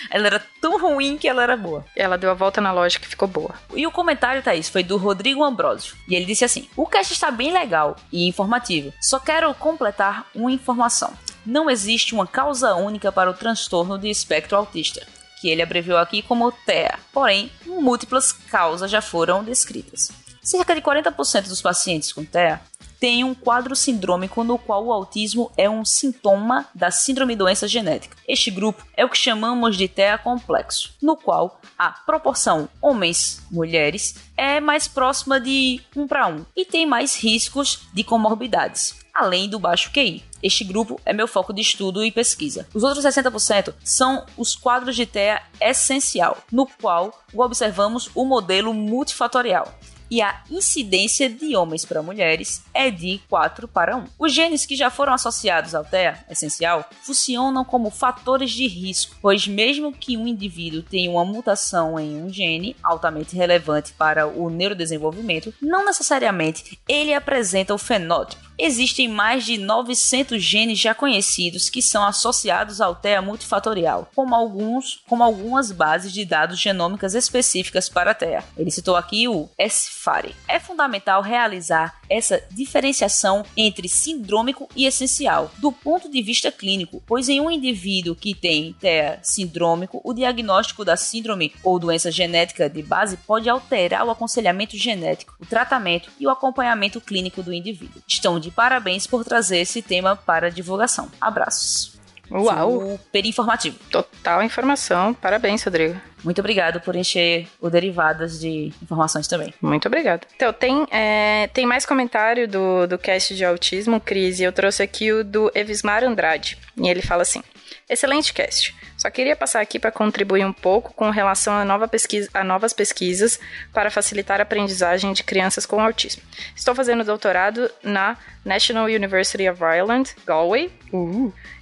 Ela 0.10 0.28
era 0.28 0.46
tão 0.62 0.80
ruim 0.80 1.18
que 1.18 1.28
ela 1.28 1.44
era 1.44 1.58
boa. 1.58 1.86
Ela 1.96 2.18
deu 2.18 2.32
a 2.32 2.34
volta 2.34 2.62
na 2.62 2.72
lógica 2.72 3.06
e 3.06 3.10
ficou 3.10 3.28
boa. 3.28 3.54
E 3.76 3.86
o 3.86 3.92
comentário, 3.92 4.44
Thaís, 4.44 4.70
foi 4.70 4.84
do 4.84 4.98
Rodrigo 4.98 5.44
Ambrosio. 5.44 5.96
E 6.08 6.16
ele 6.16 6.26
disse 6.26 6.46
assim: 6.46 6.68
O 6.76 6.86
cast 6.86 7.14
está 7.14 7.32
bem 7.32 7.52
legal 7.52 7.96
e 8.12 8.28
informativo. 8.28 8.94
Só 9.02 9.20
quero 9.20 9.54
completar 9.54 10.28
uma 10.34 10.52
informação. 10.52 11.14
Não 11.46 11.70
existe 11.70 12.14
uma 12.14 12.28
causa 12.28 12.76
única 12.76 13.12
para 13.12 13.30
o 13.30 13.34
transtorno 13.34 13.98
de 13.98 14.10
espectro 14.10 14.58
autista, 14.58 15.06
que 15.40 15.50
ele 15.50 15.62
abreviou 15.62 15.98
aqui 15.98 16.22
como 16.22 16.52
TEA. 16.52 17.00
Porém, 17.14 17.52
múltiplas 17.66 18.32
causas 18.32 18.92
já 18.92 19.02
foram 19.02 19.44
descritas. 19.44 20.12
Cerca 20.42 20.76
de 20.76 20.82
40% 20.82 21.48
dos 21.48 21.62
pacientes 21.62 22.12
com 22.12 22.24
TEA 22.24 22.62
têm 23.00 23.24
um 23.24 23.34
quadro 23.34 23.76
sindrômico 23.76 24.44
no 24.44 24.58
qual 24.58 24.86
o 24.86 24.94
autismo 24.94 25.52
é 25.58 25.70
um 25.70 25.86
sintoma 25.86 26.68
da 26.74 26.92
síndrome 26.92 27.36
doença 27.36 27.68
genética. 27.68 28.18
Este 28.28 28.52
grupo 28.52 28.86
é 28.96 29.06
o 29.06 29.10
que 29.10 29.18
chamamos 29.18 29.78
de 29.78 29.88
TEA 29.88 30.18
complexo, 30.18 30.94
no 31.02 31.16
qual 31.16 31.60
a 31.78 31.92
proporção 31.92 32.68
homens-mulheres 32.82 34.16
é 34.36 34.60
mais 34.60 34.88
próxima 34.88 35.40
de 35.40 35.82
1 35.96 36.08
para 36.08 36.28
1 36.28 36.46
e 36.56 36.66
tem 36.66 36.86
mais 36.86 37.16
riscos 37.16 37.88
de 37.94 38.04
comorbidades, 38.04 38.96
além 39.14 39.50
do 39.50 39.60
baixo 39.60 39.92
QI. 39.92 40.24
Este 40.42 40.64
grupo 40.64 41.02
é 41.04 41.14
meu 41.14 41.28
foco 41.28 41.52
de 41.52 41.62
estudo 41.62 42.04
e 42.06 42.12
pesquisa. 42.12 42.68
Os 42.74 42.84
outros 42.84 43.04
60% 43.04 43.74
são 43.84 44.26
os 44.38 44.56
quadros 44.56 44.96
de 44.96 45.06
TEA 45.06 45.42
essencial, 45.60 46.38
no 46.52 46.68
qual 46.68 47.24
observamos 47.34 48.10
o 48.14 48.24
modelo 48.24 48.74
multifatorial 48.74 49.74
e 50.10 50.22
a 50.22 50.42
incidência 50.50 51.30
de 51.30 51.56
homens 51.56 51.86
para 51.86 52.02
mulheres 52.02 52.64
é 52.74 52.90
de 52.90 53.20
4 53.30 53.68
para 53.68 53.98
1. 53.98 54.06
Os 54.18 54.34
genes 54.34 54.66
que 54.66 54.76
já 54.76 54.90
foram 54.90 55.14
associados 55.14 55.76
ao 55.76 55.84
TEA 55.84 56.26
essencial 56.30 56.90
funcionam 57.02 57.64
como 57.64 57.90
fatores 57.90 58.52
de 58.52 58.68
risco, 58.68 59.16
pois 59.22 59.48
mesmo 59.48 59.92
que 59.92 60.18
um 60.18 60.28
indivíduo 60.28 60.82
tenha 60.84 61.12
uma 61.12 61.26
mutação 61.26 62.00
em 62.00 62.22
um 62.22 62.30
gene 62.30 62.76
altamente 62.84 63.36
relevante 63.36 63.94
para 63.94 64.28
o 64.28 64.50
neurodesenvolvimento, 64.50 65.54
não 65.62 65.86
necessariamente 65.86 66.80
ele 66.88 67.14
apresenta 67.14 67.74
o 67.74 67.78
fenótipo 67.78 68.47
Existem 68.60 69.08
mais 69.08 69.46
de 69.46 69.58
900 69.58 70.42
genes 70.42 70.80
já 70.80 70.96
conhecidos 70.96 71.70
que 71.70 71.82
são 71.82 72.04
associados 72.04 72.82
ao 72.82 72.96
TEA 72.96 73.22
multifatorial, 73.22 74.10
como, 74.16 74.34
alguns, 74.34 75.02
como 75.08 75.24
algumas 75.24 75.72
bases 75.72 76.12
de 76.12 76.26
dados 76.26 76.60
genômicas 76.60 77.14
específicas 77.14 77.88
para 77.88 78.12
a 78.12 78.16
TEA. 78.16 78.44
Ele 78.58 78.72
citou 78.72 78.96
aqui 78.96 79.28
o 79.28 79.48
SFARI. 79.60 80.36
É 80.48 80.60
fundamental 80.60 81.22
realizar 81.22 82.00
essa 82.10 82.42
diferenciação 82.50 83.44
entre 83.56 83.88
sindrômico 83.88 84.68
e 84.76 84.86
essencial 84.86 85.52
do 85.58 85.72
ponto 85.72 86.10
de 86.10 86.22
vista 86.22 86.52
clínico, 86.52 87.04
pois 87.06 87.30
em 87.30 87.40
um 87.40 87.52
indivíduo 87.52 88.16
que 88.16 88.34
tem 88.34 88.74
TEA 88.74 89.20
sindrômico, 89.22 90.02
o 90.04 90.14
diagnóstico 90.14 90.84
da 90.84 90.98
síndrome 90.98 91.54
ou 91.64 91.78
doença 91.78 92.12
genética 92.12 92.70
de 92.70 92.82
base 92.82 93.18
pode 93.18 93.50
alterar 93.50 94.06
o 94.06 94.10
aconselhamento 94.10 94.78
genético, 94.78 95.36
o 95.40 95.46
tratamento 95.46 96.10
e 96.20 96.26
o 96.26 96.30
acompanhamento 96.30 97.00
clínico 97.00 97.44
do 97.44 97.54
indivíduo. 97.54 98.02
Estão 98.08 98.40
de 98.48 98.52
parabéns 98.52 99.06
por 99.06 99.26
trazer 99.26 99.60
esse 99.60 99.82
tema 99.82 100.16
para 100.16 100.50
divulgação. 100.50 101.10
Abraços. 101.20 101.98
Uau! 102.32 102.98
Super 102.98 103.26
informativo. 103.26 103.78
Total 103.90 104.44
informação. 104.44 105.14
Parabéns, 105.14 105.64
Rodrigo. 105.64 106.00
Muito 106.24 106.40
obrigado 106.40 106.82
por 106.82 106.96
encher 106.96 107.48
o 107.62 107.70
Derivadas 107.70 108.40
de 108.40 108.74
informações 108.82 109.28
também. 109.28 109.54
Muito 109.62 109.88
obrigado. 109.88 110.26
Então, 110.36 110.52
tem, 110.52 110.86
é, 110.92 111.48
tem 111.54 111.66
mais 111.66 111.86
comentário 111.86 112.48
do, 112.48 112.88
do 112.88 112.98
cast 112.98 113.36
de 113.36 113.46
autismo, 113.46 114.00
Cris, 114.00 114.40
e 114.40 114.44
eu 114.44 114.52
trouxe 114.52 114.84
aqui 114.84 115.12
o 115.12 115.24
do 115.24 115.52
Evismar 115.56 116.04
Andrade. 116.04 116.58
E 116.76 116.90
ele 116.90 117.02
fala 117.02 117.22
assim: 117.22 117.42
Excelente 117.90 118.34
cast. 118.34 118.76
Só 118.98 119.10
queria 119.10 119.34
passar 119.34 119.62
aqui 119.62 119.80
para 119.80 119.94
contribuir 119.94 120.46
um 120.46 120.52
pouco 120.52 120.94
com 120.94 121.10
relação 121.10 121.54
a, 121.54 121.64
nova 121.64 121.88
pesquisa, 121.88 122.30
a 122.34 122.44
novas 122.44 122.74
pesquisas 122.74 123.40
para 123.72 123.90
facilitar 123.90 124.42
a 124.42 124.44
aprendizagem 124.44 125.14
de 125.14 125.24
crianças 125.24 125.66
com 125.66 125.80
autismo. 125.80 126.22
Estou 126.54 126.76
fazendo 126.76 127.06
doutorado 127.06 127.72
na 127.82 128.18
National 128.44 128.88
University 128.88 129.48
of 129.48 129.64
Ireland, 129.64 130.14
Galway, 130.26 130.70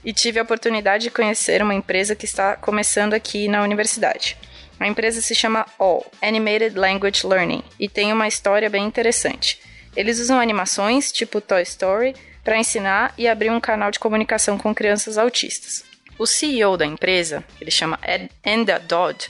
e 0.03 0.11
tive 0.13 0.39
a 0.39 0.43
oportunidade 0.43 1.03
de 1.03 1.11
conhecer 1.11 1.61
uma 1.61 1.75
empresa 1.75 2.15
que 2.15 2.25
está 2.25 2.55
começando 2.55 3.13
aqui 3.13 3.47
na 3.47 3.61
universidade. 3.61 4.35
A 4.79 4.87
empresa 4.87 5.21
se 5.21 5.35
chama 5.35 5.67
All 5.77 6.11
Animated 6.23 6.75
Language 6.75 7.25
Learning 7.25 7.63
e 7.79 7.87
tem 7.87 8.11
uma 8.11 8.27
história 8.27 8.69
bem 8.69 8.83
interessante. 8.83 9.61
Eles 9.95 10.19
usam 10.19 10.39
animações 10.39 11.11
tipo 11.11 11.39
Toy 11.39 11.61
Story 11.61 12.15
para 12.43 12.57
ensinar 12.57 13.13
e 13.15 13.27
abrir 13.27 13.51
um 13.51 13.61
canal 13.61 13.91
de 13.91 13.99
comunicação 13.99 14.57
com 14.57 14.73
crianças 14.73 15.19
autistas. 15.19 15.94
O 16.17 16.25
CEO 16.25 16.77
da 16.77 16.85
empresa, 16.85 17.43
ele 17.59 17.71
chama 17.71 17.99
Enda 18.43 18.79
Dodd, 18.79 19.27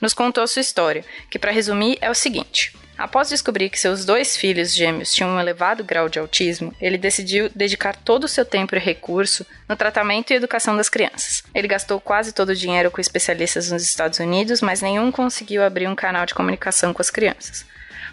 nos 0.00 0.12
contou 0.12 0.46
sua 0.46 0.60
história, 0.60 1.04
que 1.30 1.38
para 1.38 1.52
resumir 1.52 1.98
é 2.00 2.10
o 2.10 2.14
seguinte: 2.14 2.72
Após 2.96 3.28
descobrir 3.28 3.70
que 3.70 3.78
seus 3.78 4.04
dois 4.04 4.36
filhos 4.36 4.72
gêmeos 4.72 5.12
tinham 5.12 5.30
um 5.30 5.40
elevado 5.40 5.82
grau 5.82 6.08
de 6.08 6.20
autismo, 6.20 6.72
ele 6.80 6.96
decidiu 6.96 7.50
dedicar 7.52 7.96
todo 7.96 8.24
o 8.24 8.28
seu 8.28 8.44
tempo 8.44 8.76
e 8.76 8.78
recurso 8.78 9.44
no 9.68 9.74
tratamento 9.74 10.30
e 10.30 10.36
educação 10.36 10.76
das 10.76 10.88
crianças. 10.88 11.42
Ele 11.52 11.66
gastou 11.66 12.00
quase 12.00 12.32
todo 12.32 12.50
o 12.50 12.54
dinheiro 12.54 12.92
com 12.92 13.00
especialistas 13.00 13.72
nos 13.72 13.82
Estados 13.82 14.20
Unidos, 14.20 14.60
mas 14.60 14.80
nenhum 14.80 15.10
conseguiu 15.10 15.64
abrir 15.64 15.88
um 15.88 15.96
canal 15.96 16.24
de 16.24 16.34
comunicação 16.34 16.94
com 16.94 17.02
as 17.02 17.10
crianças. 17.10 17.66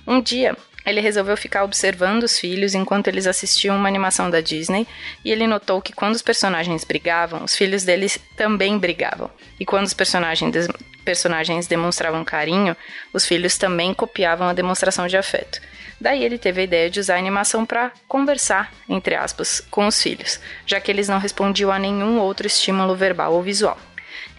Um 0.07 0.19
dia, 0.19 0.57
ele 0.85 1.01
resolveu 1.01 1.37
ficar 1.37 1.63
observando 1.63 2.23
os 2.23 2.39
filhos 2.39 2.73
enquanto 2.73 3.07
eles 3.07 3.27
assistiam 3.27 3.75
uma 3.75 3.87
animação 3.87 4.29
da 4.29 4.41
Disney 4.41 4.87
e 5.23 5.31
ele 5.31 5.47
notou 5.47 5.81
que 5.81 5.93
quando 5.93 6.15
os 6.15 6.21
personagens 6.21 6.83
brigavam, 6.83 7.43
os 7.43 7.55
filhos 7.55 7.83
deles 7.83 8.19
também 8.35 8.77
brigavam. 8.77 9.29
E 9.59 9.65
quando 9.65 9.85
os 9.85 9.93
personagens, 9.93 10.51
de 10.51 10.73
personagens 11.05 11.67
demonstravam 11.67 12.23
carinho, 12.23 12.75
os 13.13 13.25
filhos 13.25 13.57
também 13.57 13.93
copiavam 13.93 14.47
a 14.47 14.53
demonstração 14.53 15.07
de 15.07 15.17
afeto. 15.17 15.61
Daí 15.99 16.23
ele 16.23 16.39
teve 16.39 16.61
a 16.61 16.63
ideia 16.63 16.89
de 16.89 16.99
usar 16.99 17.15
a 17.15 17.19
animação 17.19 17.63
para 17.63 17.91
conversar, 18.07 18.73
entre 18.89 19.13
aspas, 19.13 19.61
com 19.69 19.85
os 19.85 20.01
filhos, 20.01 20.39
já 20.65 20.79
que 20.79 20.89
eles 20.89 21.07
não 21.07 21.19
respondiam 21.19 21.71
a 21.71 21.77
nenhum 21.77 22.17
outro 22.17 22.47
estímulo 22.47 22.95
verbal 22.95 23.33
ou 23.33 23.43
visual. 23.43 23.77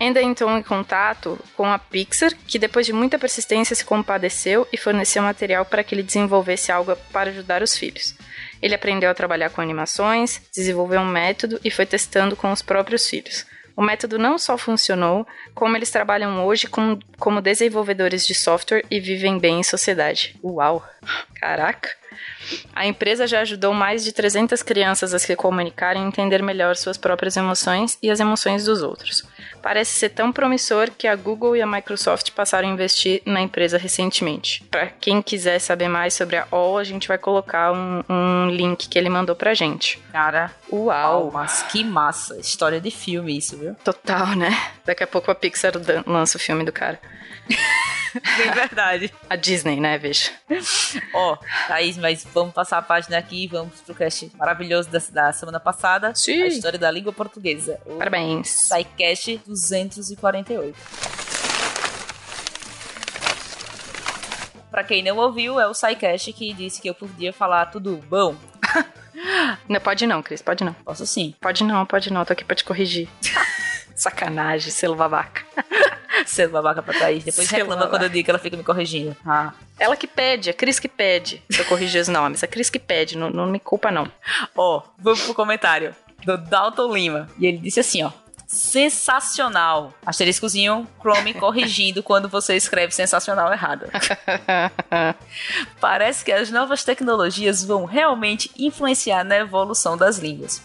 Ainda 0.03 0.21
entrou 0.21 0.59
em 0.59 0.65
contato 0.65 1.39
com 1.57 1.65
a 1.65 1.79
Pixar, 1.79 2.33
que 2.49 2.59
depois 2.59 2.85
de 2.85 2.93
muita 2.93 3.21
persistência 3.21 3.77
se 3.77 3.85
compadeceu 3.85 4.67
e 4.73 4.77
forneceu 4.77 5.23
material 5.23 5.65
para 5.65 5.85
que 5.85 5.95
ele 5.95 6.03
desenvolvesse 6.03 6.73
algo 6.73 6.97
para 7.13 7.31
ajudar 7.31 7.63
os 7.63 7.79
filhos. 7.79 8.17
Ele 8.61 8.75
aprendeu 8.75 9.09
a 9.09 9.15
trabalhar 9.15 9.51
com 9.51 9.61
animações, 9.61 10.43
desenvolveu 10.53 11.01
um 11.01 11.07
método 11.07 11.61
e 11.65 11.71
foi 11.71 11.87
testando 11.87 12.35
com 12.35 12.51
os 12.51 12.61
próprios 12.61 13.09
filhos. 13.09 13.47
O 13.77 13.83
método 13.83 14.19
não 14.19 14.39
só 14.39 14.59
funcionou, 14.59 15.25
como 15.55 15.77
eles 15.77 15.93
trabalham 15.93 16.45
hoje 16.45 16.67
com, 16.67 16.99
como 17.17 17.41
desenvolvedores 17.41 18.27
de 18.27 18.35
software 18.35 18.85
e 18.91 18.99
vivem 18.99 19.39
bem 19.39 19.61
em 19.61 19.63
sociedade. 19.63 20.37
Uau! 20.43 20.85
Caraca! 21.37 21.89
A 22.75 22.85
empresa 22.85 23.25
já 23.25 23.43
ajudou 23.43 23.73
mais 23.73 24.03
de 24.03 24.13
300 24.13 24.65
crianças 24.65 25.15
a 25.15 25.21
se 25.21 25.37
comunicarem 25.37 26.03
e 26.03 26.07
entender 26.07 26.43
melhor 26.43 26.75
suas 26.75 26.99
próprias 26.99 27.37
emoções 27.37 27.97
e 28.03 28.11
as 28.11 28.19
emoções 28.19 28.65
dos 28.65 28.83
outros 28.83 29.31
parece 29.63 29.93
ser 29.93 30.11
tão 30.11 30.33
promissor 30.33 30.91
que 30.91 31.07
a 31.07 31.15
Google 31.15 31.57
e 31.57 31.63
a 31.63 31.67
Microsoft 31.67 32.33
passaram 32.33 32.69
a 32.69 32.73
investir 32.73 33.23
na 33.25 33.41
empresa 33.41 33.79
recentemente. 33.79 34.65
Para 34.71 34.89
quem 34.89 35.23
quiser 35.23 35.59
saber 35.59 35.89
mais 35.89 36.15
sobre 36.15 36.37
a 36.37 36.47
All, 36.51 36.77
a 36.77 36.85
gente 36.85 37.09
vai 37.09 37.17
colocar 37.17 37.73
um, 37.73 38.03
um 38.09 38.51
link 38.51 38.89
que 38.89 38.99
ele 38.99 39.09
mandou 39.09 39.37
pra 39.37 39.55
gente. 39.55 39.99
Cara, 40.13 40.51
uau, 40.71 41.31
mas 41.33 41.63
que 41.63 41.85
massa. 41.85 42.39
História 42.39 42.81
de 42.81 42.91
filme 42.91 43.39
isso, 43.39 43.57
viu? 43.57 43.75
Total, 43.85 44.35
né? 44.35 44.51
Daqui 44.85 45.05
a 45.05 45.07
pouco 45.07 45.31
a 45.31 45.35
Pixar 45.35 45.73
lança 46.07 46.37
o 46.37 46.41
filme 46.41 46.65
do 46.65 46.73
cara. 46.73 47.01
Bem 48.37 48.51
verdade. 48.53 49.13
A 49.29 49.37
Disney, 49.37 49.81
né, 49.81 49.99
veja. 49.99 50.31
Ó, 51.15 51.35
oh, 51.35 51.67
Thaís, 51.69 51.97
mas 51.97 52.27
vamos 52.33 52.53
passar 52.53 52.79
a 52.79 52.83
página 52.83 53.19
aqui, 53.19 53.47
vamos 53.47 53.81
pro 53.81 53.95
cast 53.95 54.31
maravilhoso 54.37 54.91
da, 54.91 54.99
da 55.11 55.33
semana 55.33 55.61
passada. 55.61 56.15
Sim. 56.15 56.43
A 56.43 56.47
história 56.47 56.79
da 56.79 56.91
língua 56.91 57.13
portuguesa. 57.13 57.81
Parabéns. 57.99 58.49
SciCast 58.49 59.41
248. 59.47 60.77
Pra 64.71 64.83
quem 64.83 65.03
não 65.03 65.19
ouviu, 65.19 65.61
é 65.61 65.67
o 65.67 65.75
SciCast 65.75 66.33
que 66.33 66.53
disse 66.55 66.81
que 66.81 66.89
eu 66.89 66.95
podia 66.95 67.33
falar 67.33 67.67
tudo 67.67 67.97
bom. 68.09 68.35
Não, 69.69 69.81
pode 69.81 70.07
não, 70.07 70.23
Cris, 70.23 70.43
pode 70.43 70.65
não. 70.65 70.73
Posso 70.73 71.07
sim. 71.07 71.35
Pode 71.41 71.63
não, 71.63 71.87
pode 71.87 72.13
não, 72.13 72.25
tô 72.25 72.33
aqui 72.33 72.45
pra 72.45 72.57
te 72.57 72.65
corrigir. 72.65 73.09
Sacanagem, 73.95 74.71
selo 74.73 74.97
babaca. 74.97 75.43
Selo 76.27 76.53
babaca 76.53 76.83
pra 76.83 76.99
Thaís. 76.99 77.25
Depois 77.25 77.49
selo 77.49 77.63
reclama 77.63 77.81
babaca. 77.81 77.91
quando 77.91 78.03
eu 78.05 78.09
digo 78.09 78.25
que 78.25 78.31
ela 78.31 78.39
fica 78.39 78.57
me 78.57 78.65
corrigindo. 78.65 79.17
Ah. 79.27 79.53
Ela 79.79 79.97
que 79.97 80.07
pede, 80.07 80.51
a 80.51 80.55
Cris 80.55 80.79
que 80.79 80.89
pede 80.89 81.43
pra 81.49 81.61
eu 81.61 81.65
corrigir 81.67 82.01
os 82.01 82.09
nomes. 82.09 82.43
A 82.43 82.47
Cris 82.47 82.71
que 82.71 82.79
pede, 82.79 83.17
não, 83.17 83.31
não 83.31 83.47
me 83.47 83.59
culpa 83.59 83.91
não. 83.91 84.11
Ó, 84.57 84.79
oh, 84.79 84.83
vamos 84.99 85.23
pro 85.23 85.35
comentário 85.35 85.95
do 86.25 86.37
Dalton 86.37 86.93
Lima. 86.93 87.29
E 87.39 87.47
ele 87.47 87.59
disse 87.59 87.81
assim, 87.81 88.03
ó 88.03 88.13
sensacional. 88.53 89.95
Asteriscozinho, 90.05 90.87
Chrome 91.01 91.33
corrigindo 91.35 92.03
quando 92.03 92.29
você 92.29 92.55
escreve 92.55 92.93
sensacional 92.93 93.51
errado. 93.51 93.87
Parece 95.81 96.23
que 96.25 96.31
as 96.31 96.51
novas 96.51 96.85
tecnologias 96.85 97.65
vão 97.65 97.87
realmente 97.87 98.51
influenciar 98.57 99.25
na 99.25 99.39
evolução 99.39 99.97
das 99.97 100.19
línguas. 100.19 100.61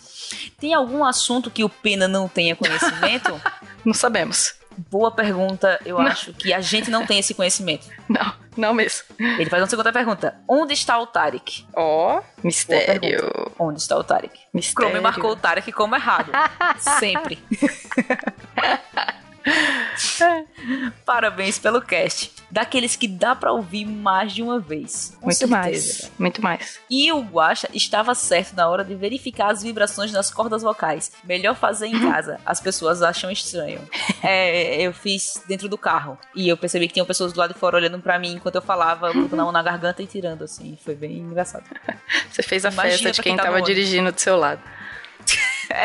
Tem 0.60 0.74
algum 0.74 1.06
assunto 1.06 1.50
que 1.50 1.64
o 1.64 1.70
Pena 1.70 2.08
não 2.08 2.28
tenha 2.28 2.56
conhecimento? 2.56 3.42
não 3.86 3.94
sabemos. 3.94 4.57
Boa 4.90 5.12
pergunta. 5.12 5.80
Eu 5.86 5.98
não. 5.98 6.08
acho 6.08 6.34
que 6.34 6.54
a 6.54 6.62
gente 6.62 6.90
não 6.90 7.06
tem 7.06 7.20
esse 7.20 7.34
conhecimento. 7.34 7.88
Não, 8.08 8.34
não 8.56 8.74
mesmo. 8.74 9.04
Ele 9.20 9.50
faz 9.50 9.62
uma 9.62 9.68
segunda 9.68 9.92
pergunta. 9.92 10.40
Onde 10.48 10.74
está 10.74 10.98
o 10.98 11.06
Tarek? 11.06 11.66
Ó, 11.76 12.20
oh, 12.20 12.24
mistério. 12.42 13.52
Onde 13.60 13.82
está 13.82 13.98
o 13.98 14.04
Tarek? 14.04 14.40
Mistério. 14.54 14.92
Chrome 14.92 15.04
marcou 15.04 15.32
o 15.32 15.36
Tarek 15.36 15.74
como 15.74 15.94
errado. 15.94 16.32
Sempre. 16.80 17.38
Parabéns 21.06 21.58
pelo 21.60 21.82
cast. 21.82 22.32
Daqueles 22.50 22.96
que 22.96 23.08
dá 23.08 23.36
para 23.36 23.52
ouvir 23.52 23.86
mais 23.86 24.34
de 24.34 24.42
uma 24.42 24.60
vez. 24.60 25.14
Com 25.20 25.26
muito 25.26 25.38
certeza. 25.38 25.58
mais. 25.58 26.12
Muito 26.18 26.42
mais. 26.42 26.80
E 26.90 27.12
o 27.12 27.22
Guacha 27.22 27.70
estava 27.74 28.16
certo 28.16 28.56
na 28.56 28.68
hora 28.68 28.84
de 28.84 28.96
verificar 28.96 29.52
as 29.52 29.64
vibrações 29.64 30.12
nas 30.12 30.32
cordas 30.32 30.62
vocais. 30.62 31.12
Melhor 31.24 31.56
fazer 31.56 31.88
em 31.88 32.00
casa. 32.10 32.40
As 32.46 32.60
pessoas 32.60 33.02
acham 33.02 33.30
estranho. 33.32 33.82
É, 34.24 34.82
eu 34.82 34.94
fiz 34.94 35.42
dentro 35.48 35.68
do 35.68 35.78
carro. 35.78 36.18
E 36.36 36.48
eu 36.48 36.58
percebi 36.58 36.88
que 36.88 36.94
tinham 36.94 37.06
pessoas 37.06 37.34
do 37.34 37.40
lado 37.40 37.54
de 37.54 37.60
fora 37.60 37.78
olhando 37.78 38.00
para 38.00 38.18
mim 38.18 38.34
enquanto 38.34 38.56
eu 38.56 38.62
falava, 38.62 39.12
botando 39.14 39.40
a 39.40 39.44
mão 39.44 39.52
na 39.52 39.64
garganta 39.64 40.02
e 40.02 40.08
tirando, 40.08 40.44
assim. 40.44 40.78
Foi 40.84 40.96
bem 40.96 41.18
engraçado. 41.18 41.64
Você 42.32 42.44
fez 42.44 42.66
a 42.66 42.70
Imagina 42.70 42.94
festa 42.94 43.12
de 43.12 43.22
quem, 43.22 43.36
quem 43.36 43.46
tava 43.46 43.62
dirigindo 43.62 44.12
do 44.12 44.20
seu 44.20 44.38
lado. 44.38 44.62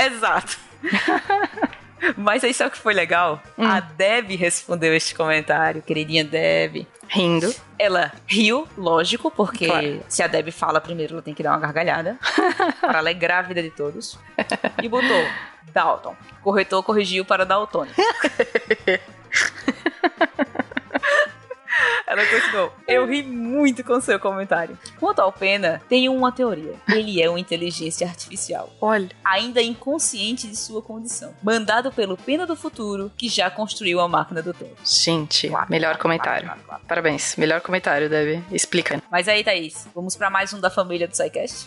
Exato. 0.07 0.59
Mas 2.17 2.43
aí 2.45 2.53
sabe 2.53 2.69
o 2.69 2.73
que 2.73 2.79
foi 2.79 2.95
legal? 2.95 3.43
Hum. 3.57 3.67
A 3.67 3.81
Deb 3.81 4.31
respondeu 4.37 4.95
este 4.95 5.15
comentário, 5.15 5.83
queridinha 5.83 6.25
Deb. 6.25 6.87
Rindo. 7.09 7.55
Ela 7.79 8.13
riu, 8.27 8.67
lógico, 8.77 9.31
porque 9.31 9.67
claro. 9.67 10.03
se 10.09 10.23
a 10.23 10.27
Deb 10.27 10.51
fala 10.51 10.81
primeiro, 10.81 11.15
ela 11.15 11.23
tem 11.23 11.35
que 11.35 11.43
dar 11.43 11.51
uma 11.51 11.61
gargalhada. 11.61 12.19
ela 12.83 13.11
é 13.11 13.15
grávida 13.15 13.63
de 13.63 13.71
todos. 13.71 14.19
E 14.83 14.89
botou 14.89 15.27
Dalton. 15.73 16.17
Corretor 16.43 16.83
corrigiu 16.83 17.25
para 17.25 17.45
Dalton. 17.45 17.87
Ela 22.13 22.27
continuou. 22.27 22.71
Eu 22.87 23.07
ri 23.07 23.23
muito 23.23 23.83
com 23.83 23.99
seu 23.99 24.21
comentário. 24.21 24.79
Quanto 25.01 25.21
ao 25.21 25.33
Pena, 25.33 25.81
tenho 25.89 26.13
uma 26.13 26.31
teoria. 26.31 26.75
Ele 26.87 27.23
é 27.23 27.31
uma 27.31 27.41
inteligência 27.41 28.07
artificial. 28.07 28.71
Olha. 28.83 29.09
Ainda 29.25 29.63
inconsciente 29.63 30.47
de 30.47 30.55
sua 30.55 30.83
condição. 30.83 31.35
Mandado 31.43 31.91
pelo 31.91 32.19
Pena 32.19 32.47
do 32.47 32.55
Futuro, 32.55 33.11
que 33.17 33.31
já 33.31 33.51
construiu 33.51 33.99
a 33.99 34.07
máquina 34.07 34.43
do 34.43 34.53
tempo. 34.53 34.77
Gente, 34.85 35.49
claro, 35.49 35.67
melhor 35.71 35.93
claro, 35.93 36.03
comentário. 36.03 36.53
Claro, 36.67 36.85
Parabéns. 36.87 37.35
Melhor 37.37 37.63
comentário, 37.63 38.11
Deve. 38.11 38.45
Explica. 38.53 39.03
Mas 39.11 39.27
aí, 39.27 39.43
Thaís, 39.43 39.89
vamos 39.95 40.15
para 40.15 40.29
mais 40.29 40.53
um 40.53 40.61
da 40.61 40.69
família 40.69 41.09
do 41.09 41.17
SciCast? 41.17 41.67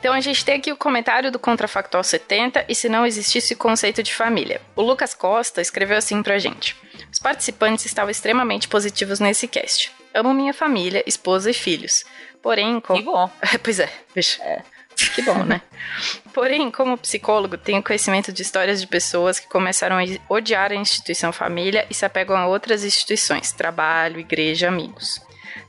Então 0.00 0.14
a 0.14 0.20
gente 0.20 0.42
tem 0.42 0.56
aqui 0.56 0.72
o 0.72 0.76
comentário 0.78 1.30
do 1.30 1.38
Contrafactual 1.38 2.02
70 2.02 2.64
e 2.66 2.74
se 2.74 2.88
não 2.88 3.04
existisse 3.04 3.54
conceito 3.54 4.02
de 4.02 4.14
família. 4.14 4.62
O 4.74 4.80
Lucas 4.80 5.12
Costa 5.12 5.60
escreveu 5.60 5.98
assim 5.98 6.22
pra 6.22 6.38
gente. 6.38 6.74
Os 7.12 7.18
participantes 7.18 7.84
estavam 7.84 8.10
extremamente 8.10 8.66
positivos 8.66 9.20
nesse 9.20 9.46
cast. 9.46 9.92
Amo 10.14 10.32
minha 10.32 10.54
família, 10.54 11.04
esposa 11.06 11.50
e 11.50 11.54
filhos. 11.54 12.04
Porém, 12.42 12.80
como... 12.80 12.98
Que 12.98 13.04
bom. 13.04 13.30
pois 13.62 13.78
é, 13.78 13.92
veja. 14.14 14.42
É. 14.42 14.62
Que 15.14 15.22
bom, 15.22 15.44
né? 15.44 15.60
Porém, 16.32 16.70
como 16.70 16.96
psicólogo, 16.96 17.58
tenho 17.58 17.82
conhecimento 17.82 18.32
de 18.32 18.42
histórias 18.42 18.80
de 18.80 18.86
pessoas 18.86 19.38
que 19.38 19.48
começaram 19.48 19.96
a 19.98 20.32
odiar 20.32 20.72
a 20.72 20.76
instituição 20.76 21.32
família 21.32 21.86
e 21.90 21.94
se 21.94 22.04
apegam 22.06 22.36
a 22.36 22.46
outras 22.46 22.84
instituições, 22.84 23.52
trabalho, 23.52 24.18
igreja, 24.18 24.68
amigos. 24.68 25.20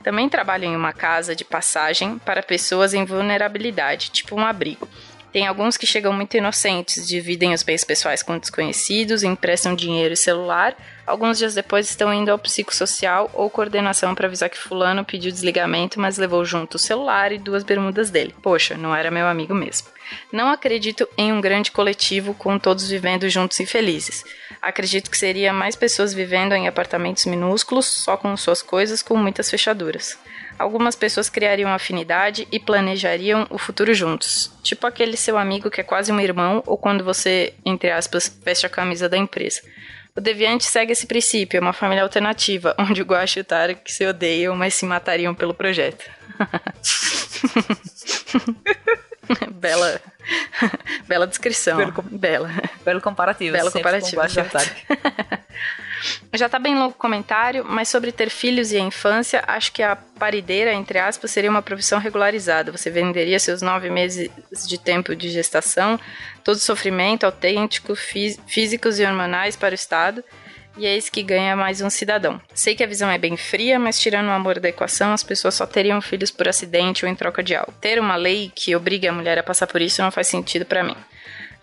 Também 0.04 0.30
trabalho 0.30 0.66
em 0.66 0.76
uma 0.76 0.94
casa 0.94 1.36
de 1.36 1.46
passagem 1.46 2.18
para 2.20 2.42
pessoas 2.44 2.94
em 2.94 3.06
vulnerabilidade, 3.06 4.12
tipo 4.12 4.36
um 4.36 4.46
abrigo. 4.46 4.88
Tem 5.32 5.48
alguns 5.48 5.78
que 5.78 5.88
chegam 5.88 6.12
muito 6.12 6.36
inocentes, 6.36 7.08
dividem 7.08 7.54
os 7.54 7.64
bens 7.64 7.86
pessoais 7.86 8.22
com 8.22 8.38
desconhecidos, 8.38 9.24
emprestam 9.24 9.74
dinheiro 9.74 10.14
e 10.14 10.18
celular. 10.18 10.76
Alguns 11.08 11.38
dias 11.38 11.56
depois 11.56 11.90
estão 11.90 12.14
indo 12.14 12.30
ao 12.30 12.38
psicossocial 12.38 13.30
ou 13.34 13.50
coordenação 13.50 14.14
para 14.14 14.28
avisar 14.28 14.50
que 14.50 14.58
fulano 14.58 15.06
pediu 15.06 15.32
desligamento, 15.32 16.02
mas 16.02 16.18
levou 16.18 16.44
junto 16.44 16.76
o 16.76 16.80
celular 16.80 17.32
e 17.32 17.38
duas 17.38 17.64
bermudas 17.64 18.10
dele. 18.10 18.36
Poxa, 18.42 18.76
não 18.76 18.94
era 18.94 19.10
meu 19.10 19.26
amigo 19.26 19.56
mesmo. 19.56 19.88
Não 20.32 20.50
acredito 20.50 21.08
em 21.18 21.32
um 21.32 21.42
grande 21.42 21.72
coletivo 21.72 22.34
com 22.34 22.58
todos 22.58 22.90
vivendo 22.90 23.30
juntos 23.30 23.60
e 23.60 23.66
felizes. 23.66 24.24
Acredito 24.62 25.10
que 25.10 25.18
seria 25.18 25.52
mais 25.52 25.76
pessoas 25.76 26.14
vivendo 26.14 26.54
em 26.54 26.68
apartamentos 26.68 27.26
minúsculos, 27.26 27.86
só 27.86 28.16
com 28.16 28.36
suas 28.38 28.62
coisas, 28.62 29.02
com 29.02 29.16
muitas 29.16 29.50
fechaduras. 29.50 30.18
Algumas 30.60 30.96
pessoas 30.96 31.30
criariam 31.30 31.74
afinidade 31.74 32.48
e 32.52 32.60
planejariam 32.60 33.48
o 33.50 33.58
futuro 33.58 33.94
juntos. 33.94 34.52
Tipo 34.62 34.86
aquele 34.86 35.18
seu 35.18 35.38
amigo 35.38 35.72
que 35.72 35.82
é 35.82 35.84
quase 35.84 36.12
um 36.12 36.20
irmão, 36.20 36.62
ou 36.68 36.78
quando 36.78 37.04
você, 37.04 37.54
entre 37.66 37.90
aspas, 37.90 38.32
veste 38.44 38.66
a 38.66 38.70
camisa 38.70 39.10
da 39.10 39.18
empresa. 39.18 39.62
O 40.16 40.22
Deviante 40.22 40.66
segue 40.66 40.92
esse 40.92 41.08
princípio, 41.08 41.58
é 41.58 41.62
uma 41.62 41.74
família 41.74 42.04
alternativa, 42.04 42.76
onde 42.78 43.02
o 43.02 43.06
Guax 43.06 43.38
e 43.38 43.40
o 43.40 43.44
Tarek 43.44 43.92
se 43.92 44.06
odeiam, 44.06 44.56
mas 44.56 44.76
se 44.76 44.86
matariam 44.86 45.34
pelo 45.34 45.54
projeto. 45.54 46.06
Bela 49.52 50.02
Bela 51.08 51.28
descrição. 51.28 51.78
Belo, 51.78 51.94
Bela. 52.04 52.50
Belo 52.84 53.02
comparativo. 53.02 53.54
Belo 53.54 53.72
comparativo. 53.72 54.22
Já 56.34 56.50
tá 56.50 56.58
bem 56.58 56.74
longo 56.76 56.92
o 56.92 56.98
comentário, 56.98 57.64
mas 57.64 57.88
sobre 57.88 58.12
ter 58.12 58.30
filhos 58.30 58.72
e 58.72 58.78
a 58.78 58.80
infância, 58.80 59.44
acho 59.46 59.72
que 59.72 59.84
a 59.84 59.96
parideira, 59.96 60.74
entre 60.74 60.98
aspas, 60.98 61.30
seria 61.30 61.50
uma 61.50 61.62
profissão 61.62 62.00
regularizada. 62.00 62.72
Você 62.72 62.90
venderia 62.90 63.40
seus 63.40 63.62
nove 63.62 63.90
meses 63.90 64.32
de 64.68 64.80
tempo 64.80 65.16
de 65.16 65.30
gestação, 65.30 66.00
todo 66.44 66.58
sofrimento 66.58 67.26
autêntico, 67.26 67.94
físicos 67.96 69.00
e 69.00 69.06
hormonais 69.06 69.56
para 69.56 69.74
o 69.74 69.76
Estado, 69.76 70.24
e 70.78 70.86
é 70.86 70.96
isso 70.96 71.12
que 71.12 71.24
ganha 71.24 71.56
mais 71.56 71.82
um 71.82 71.90
cidadão. 71.90 72.42
Sei 72.54 72.76
que 72.76 72.84
a 72.84 72.88
visão 72.88 73.10
é 73.10 73.18
bem 73.18 73.36
fria, 73.36 73.78
mas 73.80 74.00
tirando 74.00 74.28
o 74.28 74.32
amor 74.32 74.60
da 74.60 74.70
equação, 74.70 75.14
as 75.14 75.24
pessoas 75.24 75.56
só 75.56 75.66
teriam 75.66 76.02
filhos 76.02 76.32
por 76.32 76.48
acidente 76.48 77.06
ou 77.06 77.12
em 77.12 77.16
troca 77.16 77.44
de 77.44 77.56
algo. 77.56 77.74
Ter 77.80 78.00
uma 78.00 78.16
lei 78.16 78.52
que 78.54 78.76
obrigue 78.76 79.08
a 79.08 79.14
mulher 79.14 79.38
a 79.38 79.44
passar 79.44 79.68
por 79.68 79.82
isso 79.82 80.02
não 80.02 80.12
faz 80.12 80.28
sentido 80.28 80.66
para 80.66 80.84
mim. 80.84 80.96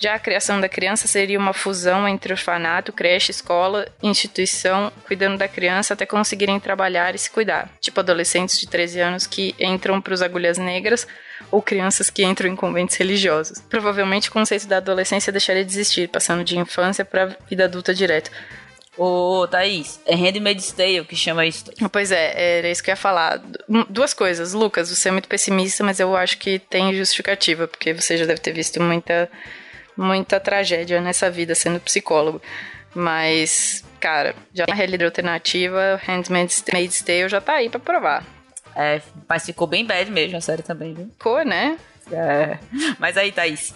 Já 0.01 0.15
a 0.15 0.19
criação 0.19 0.61
da 0.61 0.69
criança 0.69 1.09
seria 1.09 1.39
uma 1.39 1.53
fusão 1.53 2.07
entre 2.07 2.33
orfanato, 2.33 2.93
creche, 2.93 3.33
escola, 3.33 3.89
instituição, 4.01 4.93
cuidando 5.09 5.37
da 5.37 5.49
criança 5.49 5.93
até 5.93 6.07
conseguirem 6.07 6.61
trabalhar 6.61 7.17
e 7.17 7.19
se 7.19 7.29
cuidar. 7.29 7.69
Tipo 7.81 7.99
adolescentes 7.99 8.61
de 8.61 8.69
13 8.69 9.01
anos 9.01 9.27
que 9.27 9.57
entram 9.59 10.01
para 10.01 10.15
os 10.15 10.23
agulhas 10.23 10.57
negras 10.57 11.05
ou 11.51 11.61
crianças 11.61 12.11
que 12.11 12.25
entram 12.25 12.49
em 12.49 12.55
conventos 12.55 12.95
religiosos. 12.95 13.61
Provavelmente 13.69 14.29
o 14.29 14.33
conceito 14.33 14.69
da 14.69 14.77
adolescência 14.77 15.33
deixaria 15.33 15.65
de 15.65 15.73
existir, 15.73 16.09
passando 16.09 16.45
de 16.45 16.57
infância 16.57 17.05
para 17.05 17.37
vida 17.49 17.65
adulta 17.65 17.93
direto. 17.93 18.31
Ô, 18.99 19.47
Thaís, 19.47 20.01
é 20.05 20.17
Handmaid's 20.17 20.73
Tale 20.73 21.05
que 21.05 21.15
chama 21.15 21.47
isso. 21.47 21.67
Pois 21.93 22.11
é, 22.11 22.59
era 22.59 22.69
isso 22.69 22.83
que 22.83 22.91
eu 22.91 22.93
ia 22.93 22.97
falar. 22.97 23.41
Duas 23.89 24.13
coisas. 24.13 24.53
Lucas, 24.53 24.91
você 24.91 25.09
é 25.09 25.13
muito 25.13 25.29
pessimista, 25.29 25.85
mas 25.85 26.01
eu 26.01 26.17
acho 26.17 26.37
que 26.37 26.59
tem 26.59 26.93
justificativa, 26.93 27.69
porque 27.69 27.95
você 27.95 28.17
já 28.17 28.27
deve 28.27 28.41
ter 28.41 28.53
visto 28.53 28.83
muita, 28.83 29.31
muita 29.97 30.41
tragédia 30.41 31.01
nessa 31.01 31.31
vida 31.31 31.55
sendo 31.55 31.79
psicólogo. 31.79 32.43
Mas, 32.93 33.85
cara, 34.01 34.35
já 34.53 34.65
na 34.67 34.75
realidade 34.75 35.05
alternativa, 35.05 36.01
Handmaid's 36.05 36.61
Tale 36.61 37.29
já 37.29 37.41
tá 37.41 37.53
aí 37.53 37.69
pra 37.69 37.79
provar. 37.79 38.27
É, 38.75 39.01
mas 39.29 39.47
ficou 39.47 39.69
bem 39.69 39.85
bad 39.85 40.11
mesmo 40.11 40.37
a 40.37 40.41
série 40.41 40.63
também, 40.63 40.95
viu? 40.95 41.09
Ficou, 41.17 41.45
né? 41.45 41.79
É. 42.11 42.59
Mas 42.99 43.17
aí, 43.17 43.31
Thaís, 43.31 43.73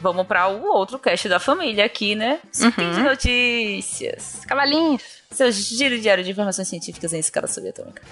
Vamos 0.00 0.26
para 0.26 0.48
o 0.48 0.64
outro 0.66 0.98
cast 0.98 1.28
da 1.28 1.40
família 1.40 1.84
aqui, 1.84 2.14
né? 2.14 2.40
Spin 2.52 2.84
uhum. 2.84 2.94
de 2.94 3.02
notícias. 3.02 4.40
Cavalinhos. 4.46 5.02
Seu 5.30 5.50
giro 5.50 5.98
diário 5.98 6.22
de 6.22 6.30
informações 6.30 6.68
científicas 6.68 7.12
em 7.12 7.18
escala 7.18 7.46
subatômica. 7.46 8.02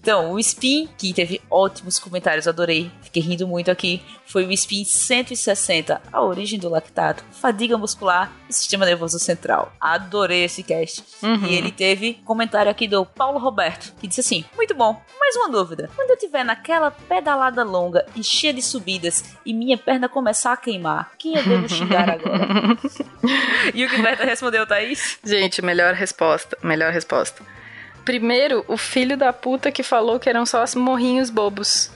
Então, 0.00 0.32
o 0.32 0.38
Spin, 0.40 0.88
que 0.98 1.14
teve 1.14 1.40
ótimos 1.48 1.98
comentários, 1.98 2.48
adorei, 2.48 2.90
fiquei 3.12 3.22
rindo 3.22 3.46
muito 3.46 3.70
aqui, 3.70 4.02
foi 4.24 4.46
o 4.46 4.50
Spin 4.52 4.84
160, 4.84 6.00
a 6.10 6.22
origem 6.22 6.58
do 6.58 6.70
lactato, 6.70 7.22
fadiga 7.30 7.76
muscular 7.76 8.32
e 8.48 8.54
sistema 8.54 8.86
nervoso 8.86 9.18
central. 9.18 9.70
Adorei 9.78 10.44
esse 10.44 10.62
cast. 10.62 11.04
Uhum. 11.22 11.44
E 11.46 11.54
ele 11.54 11.70
teve 11.70 12.14
comentário 12.24 12.70
aqui 12.70 12.88
do 12.88 13.04
Paulo 13.04 13.38
Roberto, 13.38 13.92
que 14.00 14.08
disse 14.08 14.20
assim: 14.20 14.44
Muito 14.56 14.74
bom, 14.74 14.98
mais 15.20 15.36
uma 15.36 15.50
dúvida. 15.50 15.90
Quando 15.94 16.10
eu 16.10 16.16
tiver 16.16 16.42
naquela 16.42 16.90
pedalada 16.90 17.62
longa 17.62 18.06
e 18.16 18.24
cheia 18.24 18.54
de 18.54 18.62
subidas 18.62 19.36
e 19.44 19.52
minha 19.52 19.76
perna 19.76 20.08
começar 20.08 20.54
a 20.54 20.56
queimar, 20.56 21.12
quem 21.18 21.36
eu 21.36 21.44
devo 21.44 21.68
xingar 21.68 22.08
agora? 22.08 22.78
e 23.74 23.84
o 23.84 23.90
que 23.90 24.00
Berta 24.00 24.24
respondeu, 24.24 24.66
Thaís? 24.66 25.18
Gente, 25.22 25.60
melhor 25.60 25.92
resposta, 25.92 26.56
melhor 26.62 26.92
resposta. 26.92 27.42
Primeiro, 28.04 28.64
o 28.66 28.76
filho 28.76 29.16
da 29.16 29.32
puta 29.32 29.70
que 29.70 29.82
falou 29.82 30.18
que 30.18 30.28
eram 30.28 30.44
só 30.44 30.64
morrinhos 30.76 31.30
bobos. 31.30 31.90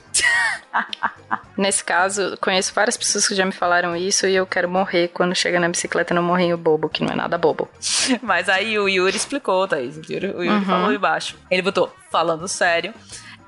Nesse 1.56 1.82
caso, 1.82 2.36
conheço 2.40 2.74
várias 2.74 2.96
pessoas 2.96 3.26
que 3.26 3.34
já 3.34 3.44
me 3.44 3.52
falaram 3.52 3.96
isso 3.96 4.26
e 4.26 4.34
eu 4.34 4.46
quero 4.46 4.68
morrer 4.68 5.08
quando 5.08 5.34
chega 5.34 5.58
na 5.58 5.68
bicicleta 5.68 6.12
no 6.12 6.22
morrinho 6.22 6.56
bobo, 6.56 6.88
que 6.88 7.02
não 7.02 7.12
é 7.12 7.16
nada 7.16 7.38
bobo. 7.38 7.68
Mas 8.22 8.48
aí 8.48 8.78
o 8.78 8.88
Yuri 8.88 9.16
explicou, 9.16 9.66
Thaís. 9.66 9.96
O 9.96 10.12
Yuri, 10.12 10.26
o 10.26 10.42
Yuri 10.42 10.48
uhum. 10.48 10.64
falou 10.64 10.92
embaixo. 10.92 11.36
Ele 11.50 11.62
botou, 11.62 11.90
falando 12.10 12.46
sério, 12.46 12.92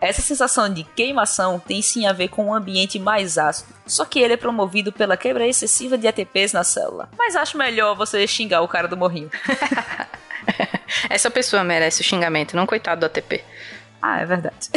Essa 0.00 0.22
sensação 0.22 0.72
de 0.72 0.84
queimação 0.84 1.58
tem 1.58 1.82
sim 1.82 2.06
a 2.06 2.12
ver 2.12 2.28
com 2.28 2.46
um 2.46 2.54
ambiente 2.54 3.00
mais 3.00 3.36
ácido, 3.36 3.74
só 3.84 4.04
que 4.04 4.20
ele 4.20 4.34
é 4.34 4.36
promovido 4.36 4.92
pela 4.92 5.16
quebra 5.16 5.46
excessiva 5.46 5.98
de 5.98 6.06
ATPs 6.06 6.52
na 6.52 6.62
célula. 6.62 7.08
Mas 7.18 7.34
acho 7.34 7.58
melhor 7.58 7.96
você 7.96 8.26
xingar 8.26 8.62
o 8.62 8.68
cara 8.68 8.86
do 8.86 8.96
morrinho. 8.96 9.30
Essa 11.10 11.30
pessoa 11.30 11.64
merece 11.64 12.00
o 12.00 12.04
xingamento, 12.04 12.56
não 12.56 12.64
coitado 12.64 13.00
do 13.00 13.06
ATP. 13.06 13.44
Ah, 14.00 14.20
é 14.20 14.26
verdade. 14.26 14.70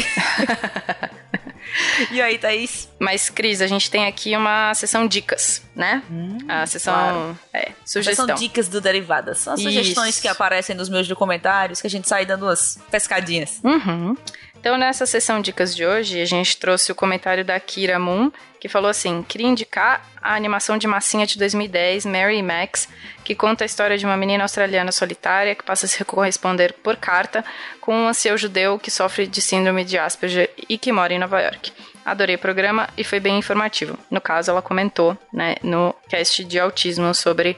e 2.11 2.21
aí, 2.21 2.37
Thaís? 2.37 2.89
Mas, 2.99 3.29
Cris, 3.29 3.61
a 3.61 3.67
gente 3.67 3.89
tem 3.89 4.05
aqui 4.05 4.35
uma 4.35 4.73
sessão 4.73 5.07
dicas, 5.07 5.61
né? 5.75 6.01
Hum, 6.09 6.37
a 6.47 6.65
sessão 6.65 6.93
claro. 6.93 7.39
é, 7.53 7.71
sugestão. 7.85 8.25
São 8.25 8.35
dicas 8.35 8.67
do 8.67 8.81
Derivadas. 8.81 9.39
São 9.39 9.53
as 9.53 9.59
Isso. 9.59 9.69
sugestões 9.69 10.19
que 10.19 10.27
aparecem 10.27 10.75
nos 10.75 10.89
meus 10.89 11.07
documentários, 11.07 11.79
que 11.81 11.87
a 11.87 11.89
gente 11.89 12.07
sai 12.07 12.25
dando 12.25 12.45
umas 12.45 12.79
pescadinhas. 12.89 13.59
Uhum. 13.63 14.15
Então, 14.61 14.77
nessa 14.77 15.07
sessão 15.07 15.41
dicas 15.41 15.75
de 15.75 15.83
hoje, 15.83 16.21
a 16.21 16.25
gente 16.25 16.55
trouxe 16.55 16.91
o 16.91 16.95
comentário 16.95 17.43
da 17.43 17.59
Kira 17.59 17.97
Moon, 17.97 18.31
que 18.59 18.69
falou 18.69 18.91
assim: 18.91 19.23
queria 19.23 19.47
indicar 19.47 20.07
a 20.21 20.35
animação 20.35 20.77
de 20.77 20.85
massinha 20.85 21.25
de 21.25 21.35
2010, 21.39 22.05
Mary 22.05 22.43
Max, 22.43 22.87
que 23.23 23.33
conta 23.33 23.63
a 23.63 23.65
história 23.65 23.97
de 23.97 24.05
uma 24.05 24.15
menina 24.15 24.43
australiana 24.43 24.91
solitária 24.91 25.55
que 25.55 25.63
passa 25.63 25.87
a 25.87 25.89
se 25.89 26.05
corresponder 26.05 26.73
por 26.73 26.95
carta 26.95 27.43
com 27.81 27.91
um 27.91 28.07
ancião 28.07 28.37
judeu 28.37 28.77
que 28.77 28.91
sofre 28.91 29.25
de 29.25 29.41
síndrome 29.41 29.83
de 29.83 29.97
Asperger 29.97 30.51
e 30.69 30.77
que 30.77 30.91
mora 30.91 31.11
em 31.11 31.17
Nova 31.17 31.41
York. 31.41 31.73
Adorei 32.05 32.35
o 32.35 32.39
programa 32.39 32.87
e 32.95 33.03
foi 33.03 33.19
bem 33.19 33.39
informativo. 33.39 33.97
No 34.11 34.21
caso, 34.21 34.51
ela 34.51 34.61
comentou 34.61 35.17
né, 35.33 35.55
no 35.63 35.95
cast 36.07 36.43
de 36.43 36.59
autismo 36.59 37.15
sobre 37.15 37.57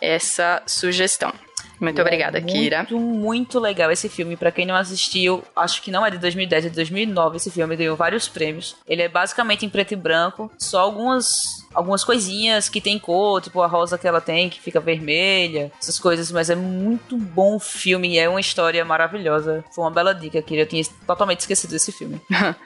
essa 0.00 0.62
sugestão. 0.64 1.30
Muito 1.80 2.00
obrigada, 2.00 2.38
É 2.38 2.40
Kira. 2.40 2.78
Muito, 2.78 2.98
muito 2.98 3.60
legal 3.60 3.90
esse 3.90 4.08
filme. 4.08 4.36
Pra 4.36 4.50
quem 4.50 4.66
não 4.66 4.74
assistiu, 4.74 5.42
acho 5.54 5.82
que 5.82 5.90
não 5.90 6.04
é 6.04 6.10
de 6.10 6.18
2010, 6.18 6.66
é 6.66 6.68
de 6.68 6.74
2009. 6.74 7.36
Esse 7.36 7.50
filme 7.50 7.76
ganhou 7.76 7.96
vários 7.96 8.28
prêmios. 8.28 8.76
Ele 8.86 9.02
é 9.02 9.08
basicamente 9.08 9.64
em 9.64 9.68
preto 9.68 9.92
e 9.92 9.96
branco, 9.96 10.50
só 10.58 10.80
algumas 10.80 11.66
algumas 11.74 12.02
coisinhas 12.02 12.68
que 12.68 12.80
tem 12.80 12.98
cor, 12.98 13.40
tipo 13.40 13.60
a 13.60 13.66
rosa 13.66 13.98
que 13.98 14.08
ela 14.08 14.20
tem 14.20 14.48
que 14.48 14.60
fica 14.60 14.80
vermelha, 14.80 15.70
essas 15.80 15.98
coisas, 15.98 16.32
mas 16.32 16.50
é 16.50 16.56
muito 16.56 17.16
bom 17.16 17.56
o 17.56 17.60
filme 17.60 18.14
e 18.14 18.18
é 18.18 18.28
uma 18.28 18.40
história 18.40 18.84
maravilhosa. 18.84 19.64
Foi 19.72 19.84
uma 19.84 19.90
bela 19.90 20.14
dica, 20.14 20.40
Kira. 20.42 20.62
Eu 20.62 20.66
tinha 20.66 20.82
totalmente 21.06 21.40
esquecido 21.40 21.70
desse 21.70 21.92
filme. 21.92 22.20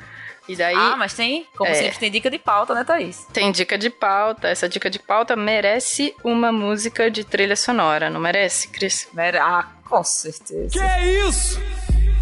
E 0.48 0.56
daí. 0.56 0.74
Ah, 0.76 0.96
mas 0.96 1.14
tem, 1.14 1.46
como 1.56 1.70
É. 1.70 1.74
sempre, 1.74 1.98
tem 1.98 2.10
dica 2.10 2.28
de 2.30 2.38
pauta, 2.38 2.74
né, 2.74 2.82
Thaís? 2.84 3.26
Tem 3.32 3.52
dica 3.52 3.78
de 3.78 3.88
pauta. 3.88 4.48
Essa 4.48 4.68
dica 4.68 4.90
de 4.90 4.98
pauta 4.98 5.36
merece 5.36 6.14
uma 6.24 6.50
música 6.50 7.10
de 7.10 7.22
trilha 7.24 7.54
sonora, 7.56 8.10
não 8.10 8.20
merece, 8.20 8.68
Cris? 8.68 9.08
Mer- 9.12 9.36
Ah, 9.40 9.68
com 9.88 10.02
certeza. 10.02 10.70
Que 10.70 10.80
é 10.80 11.28
isso? 11.28 11.60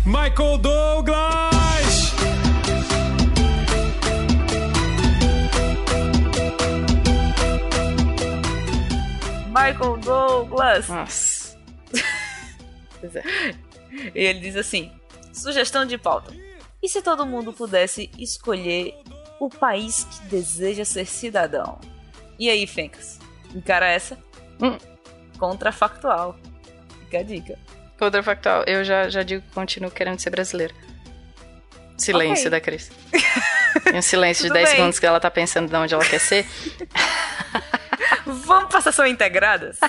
Michael 0.04 0.58
Douglas! 0.58 2.10
Michael 9.48 9.96
Douglas. 9.98 10.88
Nossa. 10.88 11.58
pois 13.00 13.16
é. 13.16 13.22
E 14.14 14.20
ele 14.24 14.40
diz 14.40 14.56
assim: 14.56 14.92
sugestão 15.32 15.84
de 15.84 15.98
pauta. 15.98 16.32
E 16.82 16.88
se 16.88 17.02
todo 17.02 17.26
mundo 17.26 17.52
pudesse 17.52 18.10
escolher 18.18 18.94
o 19.38 19.48
país 19.50 20.04
que 20.04 20.22
deseja 20.26 20.84
ser 20.84 21.06
cidadão? 21.06 21.78
E 22.38 22.48
aí, 22.48 22.66
Fencas? 22.66 23.18
Encara 23.54 23.86
essa? 23.86 24.18
Hum. 24.62 24.78
Contrafactual. 25.38 26.38
Fica 27.04 27.18
a 27.18 27.22
dica. 27.22 27.58
Contrafactual. 27.98 28.64
Eu 28.66 28.82
já, 28.84 29.08
já 29.10 29.22
digo 29.22 29.42
que 29.42 29.50
continuo 29.52 29.90
querendo 29.90 30.18
ser 30.18 30.30
brasileira. 30.30 30.74
Silêncio 31.98 32.48
Ok. 32.48 32.50
da 32.50 32.60
Cris. 32.60 32.90
E 33.94 33.96
um 33.96 34.02
silêncio 34.02 34.42
de 34.42 34.48
Tudo 34.48 34.54
10 34.54 34.68
bem. 34.68 34.76
segundos 34.76 34.98
que 34.98 35.06
ela 35.06 35.20
tá 35.20 35.30
pensando 35.30 35.68
de 35.68 35.76
onde 35.76 35.94
ela 35.94 36.04
quer 36.04 36.18
ser. 36.18 36.44
Vamos 38.26 38.68
pra 38.68 38.80
sessão 38.80 39.06
integradas? 39.06 39.78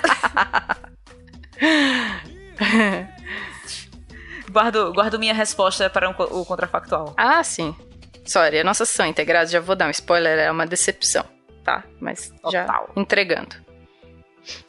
guardo, 4.52 4.92
guardo 4.92 5.18
minha 5.18 5.34
resposta 5.34 5.88
para 5.90 6.08
um 6.08 6.12
o 6.12 6.44
contrafactual. 6.44 7.14
Ah, 7.16 7.42
sim. 7.42 7.74
Sorry, 8.24 8.60
a 8.60 8.64
nossa 8.64 8.84
sessão 8.84 9.06
integrada, 9.06 9.46
já 9.46 9.58
vou 9.60 9.74
dar 9.74 9.86
um 9.88 9.90
spoiler, 9.90 10.38
é 10.38 10.50
uma 10.50 10.66
decepção, 10.66 11.24
tá? 11.64 11.82
Mas 12.00 12.32
já 12.52 12.64
Total. 12.66 12.90
entregando. 12.96 13.56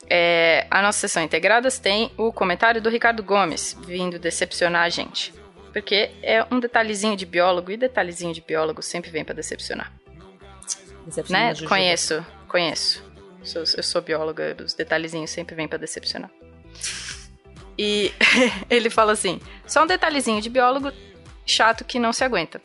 É, 0.09 0.67
a 0.69 0.81
nossa 0.81 0.99
sessão 0.99 1.21
integradas 1.23 1.79
tem 1.79 2.11
o 2.17 2.31
comentário 2.31 2.81
do 2.81 2.89
Ricardo 2.89 3.23
Gomes, 3.23 3.77
vindo 3.85 4.17
decepcionar 4.19 4.83
a 4.83 4.89
gente. 4.89 5.33
Porque 5.71 6.11
é 6.21 6.45
um 6.51 6.59
detalhezinho 6.59 7.15
de 7.15 7.25
biólogo, 7.25 7.71
e 7.71 7.77
detalhezinho 7.77 8.33
de 8.33 8.41
biólogo 8.41 8.81
sempre 8.81 9.09
vem 9.09 9.25
pra 9.25 9.33
decepcionar. 9.33 9.91
Decepção 11.05 11.35
Né? 11.39 11.53
Conheço, 11.67 12.25
conheço. 12.47 13.03
Sou- 13.43 13.63
eu 13.75 13.83
sou 13.83 14.01
bióloga, 14.01 14.55
os 14.63 14.73
detalhezinhos 14.73 15.29
sempre 15.31 15.55
vêm 15.55 15.67
pra 15.67 15.77
decepcionar. 15.77 16.29
E 17.77 18.13
ele 18.69 18.89
fala 18.89 19.13
assim: 19.13 19.39
só 19.65 19.83
um 19.83 19.87
detalhezinho 19.87 20.41
de 20.41 20.49
biólogo 20.49 20.91
chato 21.45 21.83
que 21.83 21.99
não 21.99 22.13
se 22.13 22.23
aguenta. 22.23 22.61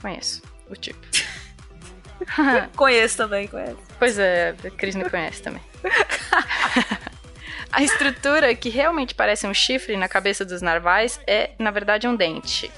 Conheço 0.00 0.42
o 0.68 0.74
tipo. 0.74 1.00
Conheço 2.76 3.16
também, 3.16 3.48
conheço. 3.48 3.78
Pois 3.98 4.18
é, 4.18 4.54
a 4.64 4.70
Cris 4.70 4.94
me 4.94 5.08
conhece 5.08 5.42
também. 5.42 5.62
a 7.72 7.82
estrutura 7.82 8.54
que 8.54 8.68
realmente 8.68 9.14
parece 9.14 9.46
um 9.46 9.54
chifre 9.54 9.96
na 9.96 10.08
cabeça 10.08 10.44
dos 10.44 10.62
narvais 10.62 11.20
é, 11.26 11.50
na 11.58 11.70
verdade, 11.70 12.06
um 12.06 12.14
dente. 12.14 12.70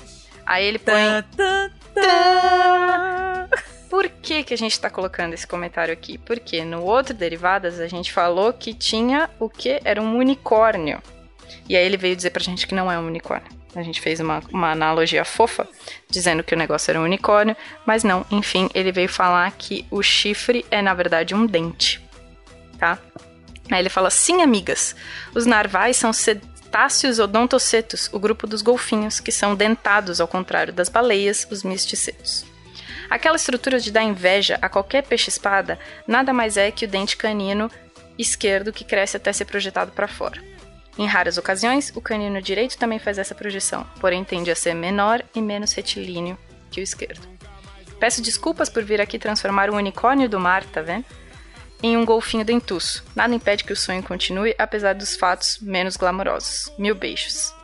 Aí 0.46 0.64
ele 0.64 0.78
põe. 0.78 0.94
Tan, 0.94 1.22
tan, 1.36 1.70
tan. 1.94 3.48
Por 3.90 4.08
que, 4.08 4.42
que 4.42 4.54
a 4.54 4.56
gente 4.56 4.80
tá 4.80 4.88
colocando 4.88 5.34
esse 5.34 5.46
comentário 5.46 5.92
aqui? 5.92 6.16
Porque 6.16 6.64
no 6.64 6.82
outro 6.82 7.12
Derivadas 7.12 7.78
a 7.78 7.86
gente 7.86 8.10
falou 8.10 8.52
que 8.52 8.72
tinha 8.72 9.28
o 9.38 9.50
que? 9.50 9.80
Era 9.84 10.00
um 10.00 10.16
unicórnio. 10.16 11.02
E 11.68 11.76
aí 11.76 11.84
ele 11.84 11.96
veio 11.96 12.16
dizer 12.16 12.30
pra 12.30 12.42
gente 12.42 12.66
que 12.66 12.74
não 12.74 12.90
é 12.90 12.98
um 12.98 13.06
unicórnio. 13.06 13.50
A 13.74 13.82
gente 13.82 14.00
fez 14.00 14.20
uma, 14.20 14.42
uma 14.52 14.72
analogia 14.72 15.24
fofa, 15.24 15.66
dizendo 16.08 16.42
que 16.42 16.54
o 16.54 16.58
negócio 16.58 16.90
era 16.90 17.00
um 17.00 17.04
unicórnio, 17.04 17.56
mas 17.86 18.04
não, 18.04 18.26
enfim, 18.30 18.68
ele 18.74 18.92
veio 18.92 19.08
falar 19.08 19.50
que 19.52 19.86
o 19.90 20.02
chifre 20.02 20.64
é, 20.70 20.82
na 20.82 20.92
verdade, 20.92 21.34
um 21.34 21.46
dente. 21.46 22.00
Tá? 22.78 22.98
Aí 23.70 23.78
ele 23.80 23.88
fala: 23.88 24.10
sim, 24.10 24.42
amigas, 24.42 24.94
os 25.34 25.46
narvais 25.46 25.96
são 25.96 26.12
cetáceos 26.12 27.18
odontocetos, 27.18 28.10
o 28.12 28.18
grupo 28.18 28.46
dos 28.46 28.60
golfinhos, 28.60 29.20
que 29.20 29.32
são 29.32 29.54
dentados, 29.54 30.20
ao 30.20 30.28
contrário 30.28 30.72
das 30.72 30.90
baleias, 30.90 31.46
os 31.50 31.62
misticetos. 31.62 32.44
Aquela 33.08 33.36
estrutura 33.36 33.78
de 33.78 33.90
dar 33.90 34.02
inveja 34.02 34.58
a 34.62 34.68
qualquer 34.68 35.02
peixe-espada 35.02 35.78
nada 36.06 36.32
mais 36.32 36.56
é 36.56 36.70
que 36.70 36.86
o 36.86 36.88
dente 36.88 37.16
canino 37.16 37.70
esquerdo 38.18 38.72
que 38.72 38.84
cresce 38.84 39.16
até 39.16 39.32
ser 39.32 39.44
projetado 39.44 39.92
para 39.92 40.08
fora. 40.08 40.42
Em 40.98 41.06
raras 41.06 41.38
ocasiões, 41.38 41.90
o 41.94 42.00
canino 42.00 42.40
direito 42.42 42.76
também 42.76 42.98
faz 42.98 43.18
essa 43.18 43.34
projeção, 43.34 43.86
porém 43.98 44.24
tende 44.24 44.50
a 44.50 44.54
ser 44.54 44.74
menor 44.74 45.22
e 45.34 45.40
menos 45.40 45.72
retilíneo 45.72 46.36
que 46.70 46.80
o 46.80 46.82
esquerdo. 46.82 47.26
Peço 47.98 48.20
desculpas 48.20 48.68
por 48.68 48.82
vir 48.82 49.00
aqui 49.00 49.18
transformar 49.18 49.70
um 49.70 49.76
unicórnio 49.76 50.28
do 50.28 50.40
mar, 50.40 50.64
tá 50.64 50.82
vendo? 50.82 51.04
Em 51.82 51.96
um 51.96 52.04
golfinho 52.04 52.44
dentuço. 52.44 53.04
Nada 53.14 53.34
impede 53.34 53.64
que 53.64 53.72
o 53.72 53.76
sonho 53.76 54.02
continue, 54.02 54.54
apesar 54.58 54.94
dos 54.94 55.16
fatos 55.16 55.58
menos 55.60 55.96
glamourosos. 55.96 56.72
Mil 56.76 56.94
beijos. 56.94 57.54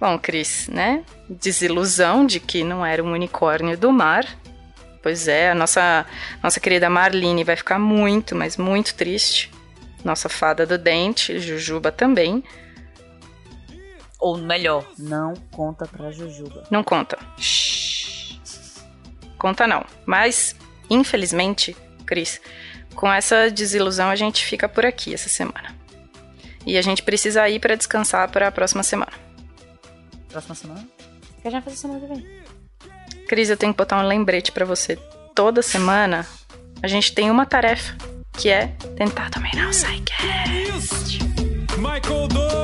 Bom, 0.00 0.18
Cris, 0.18 0.68
né? 0.68 1.04
Desilusão 1.28 2.26
de 2.26 2.38
que 2.40 2.64
não 2.64 2.84
era 2.84 3.02
um 3.02 3.12
unicórnio 3.12 3.78
do 3.78 3.92
mar. 3.92 4.26
Pois 5.00 5.28
é, 5.28 5.50
a 5.50 5.54
nossa, 5.54 6.04
nossa 6.42 6.58
querida 6.58 6.90
Marlene 6.90 7.44
vai 7.44 7.56
ficar 7.56 7.78
muito, 7.78 8.34
mas 8.34 8.56
muito 8.56 8.94
triste. 8.94 9.50
Nossa 10.04 10.28
fada 10.28 10.66
do 10.66 10.76
dente, 10.76 11.38
Jujuba 11.40 11.90
também. 11.90 12.44
Ou 14.20 14.38
melhor, 14.38 14.86
não 14.98 15.34
conta 15.50 15.86
pra 15.86 16.10
Jujuba. 16.10 16.64
Não 16.70 16.84
conta. 16.84 17.18
Shhh. 17.38 18.38
Conta 19.38 19.66
não. 19.66 19.84
Mas, 20.06 20.54
infelizmente, 20.88 21.76
Cris, 22.06 22.40
com 22.94 23.12
essa 23.12 23.50
desilusão 23.50 24.08
a 24.08 24.16
gente 24.16 24.44
fica 24.44 24.68
por 24.68 24.86
aqui 24.86 25.12
essa 25.12 25.28
semana. 25.28 25.74
E 26.66 26.78
a 26.78 26.82
gente 26.82 27.02
precisa 27.02 27.46
ir 27.48 27.60
para 27.60 27.74
descansar 27.74 28.30
para 28.30 28.48
a 28.48 28.52
próxima 28.52 28.82
semana. 28.82 29.12
Próxima 30.28 30.54
semana? 30.54 30.88
Que 31.42 31.48
a 31.48 31.50
gente 31.50 31.62
vai 31.62 31.62
fazer 31.62 31.76
semana 31.76 32.00
que 32.00 32.06
vem? 32.06 32.44
Cris, 33.28 33.50
eu 33.50 33.56
tenho 33.56 33.72
que 33.72 33.78
botar 33.78 33.98
um 33.98 34.06
lembrete 34.06 34.50
para 34.52 34.64
você. 34.64 34.96
Toda 35.34 35.60
semana 35.60 36.26
a 36.82 36.86
gente 36.86 37.14
tem 37.14 37.30
uma 37.30 37.44
tarefa, 37.44 37.96
que 38.38 38.48
é 38.48 38.66
tentar 38.96 39.30
dominar 39.30 39.68
o 39.68 39.70
Psyche. 39.70 40.04
Isso! 40.68 41.18
Michael 41.78 42.28
Douglas! 42.28 42.63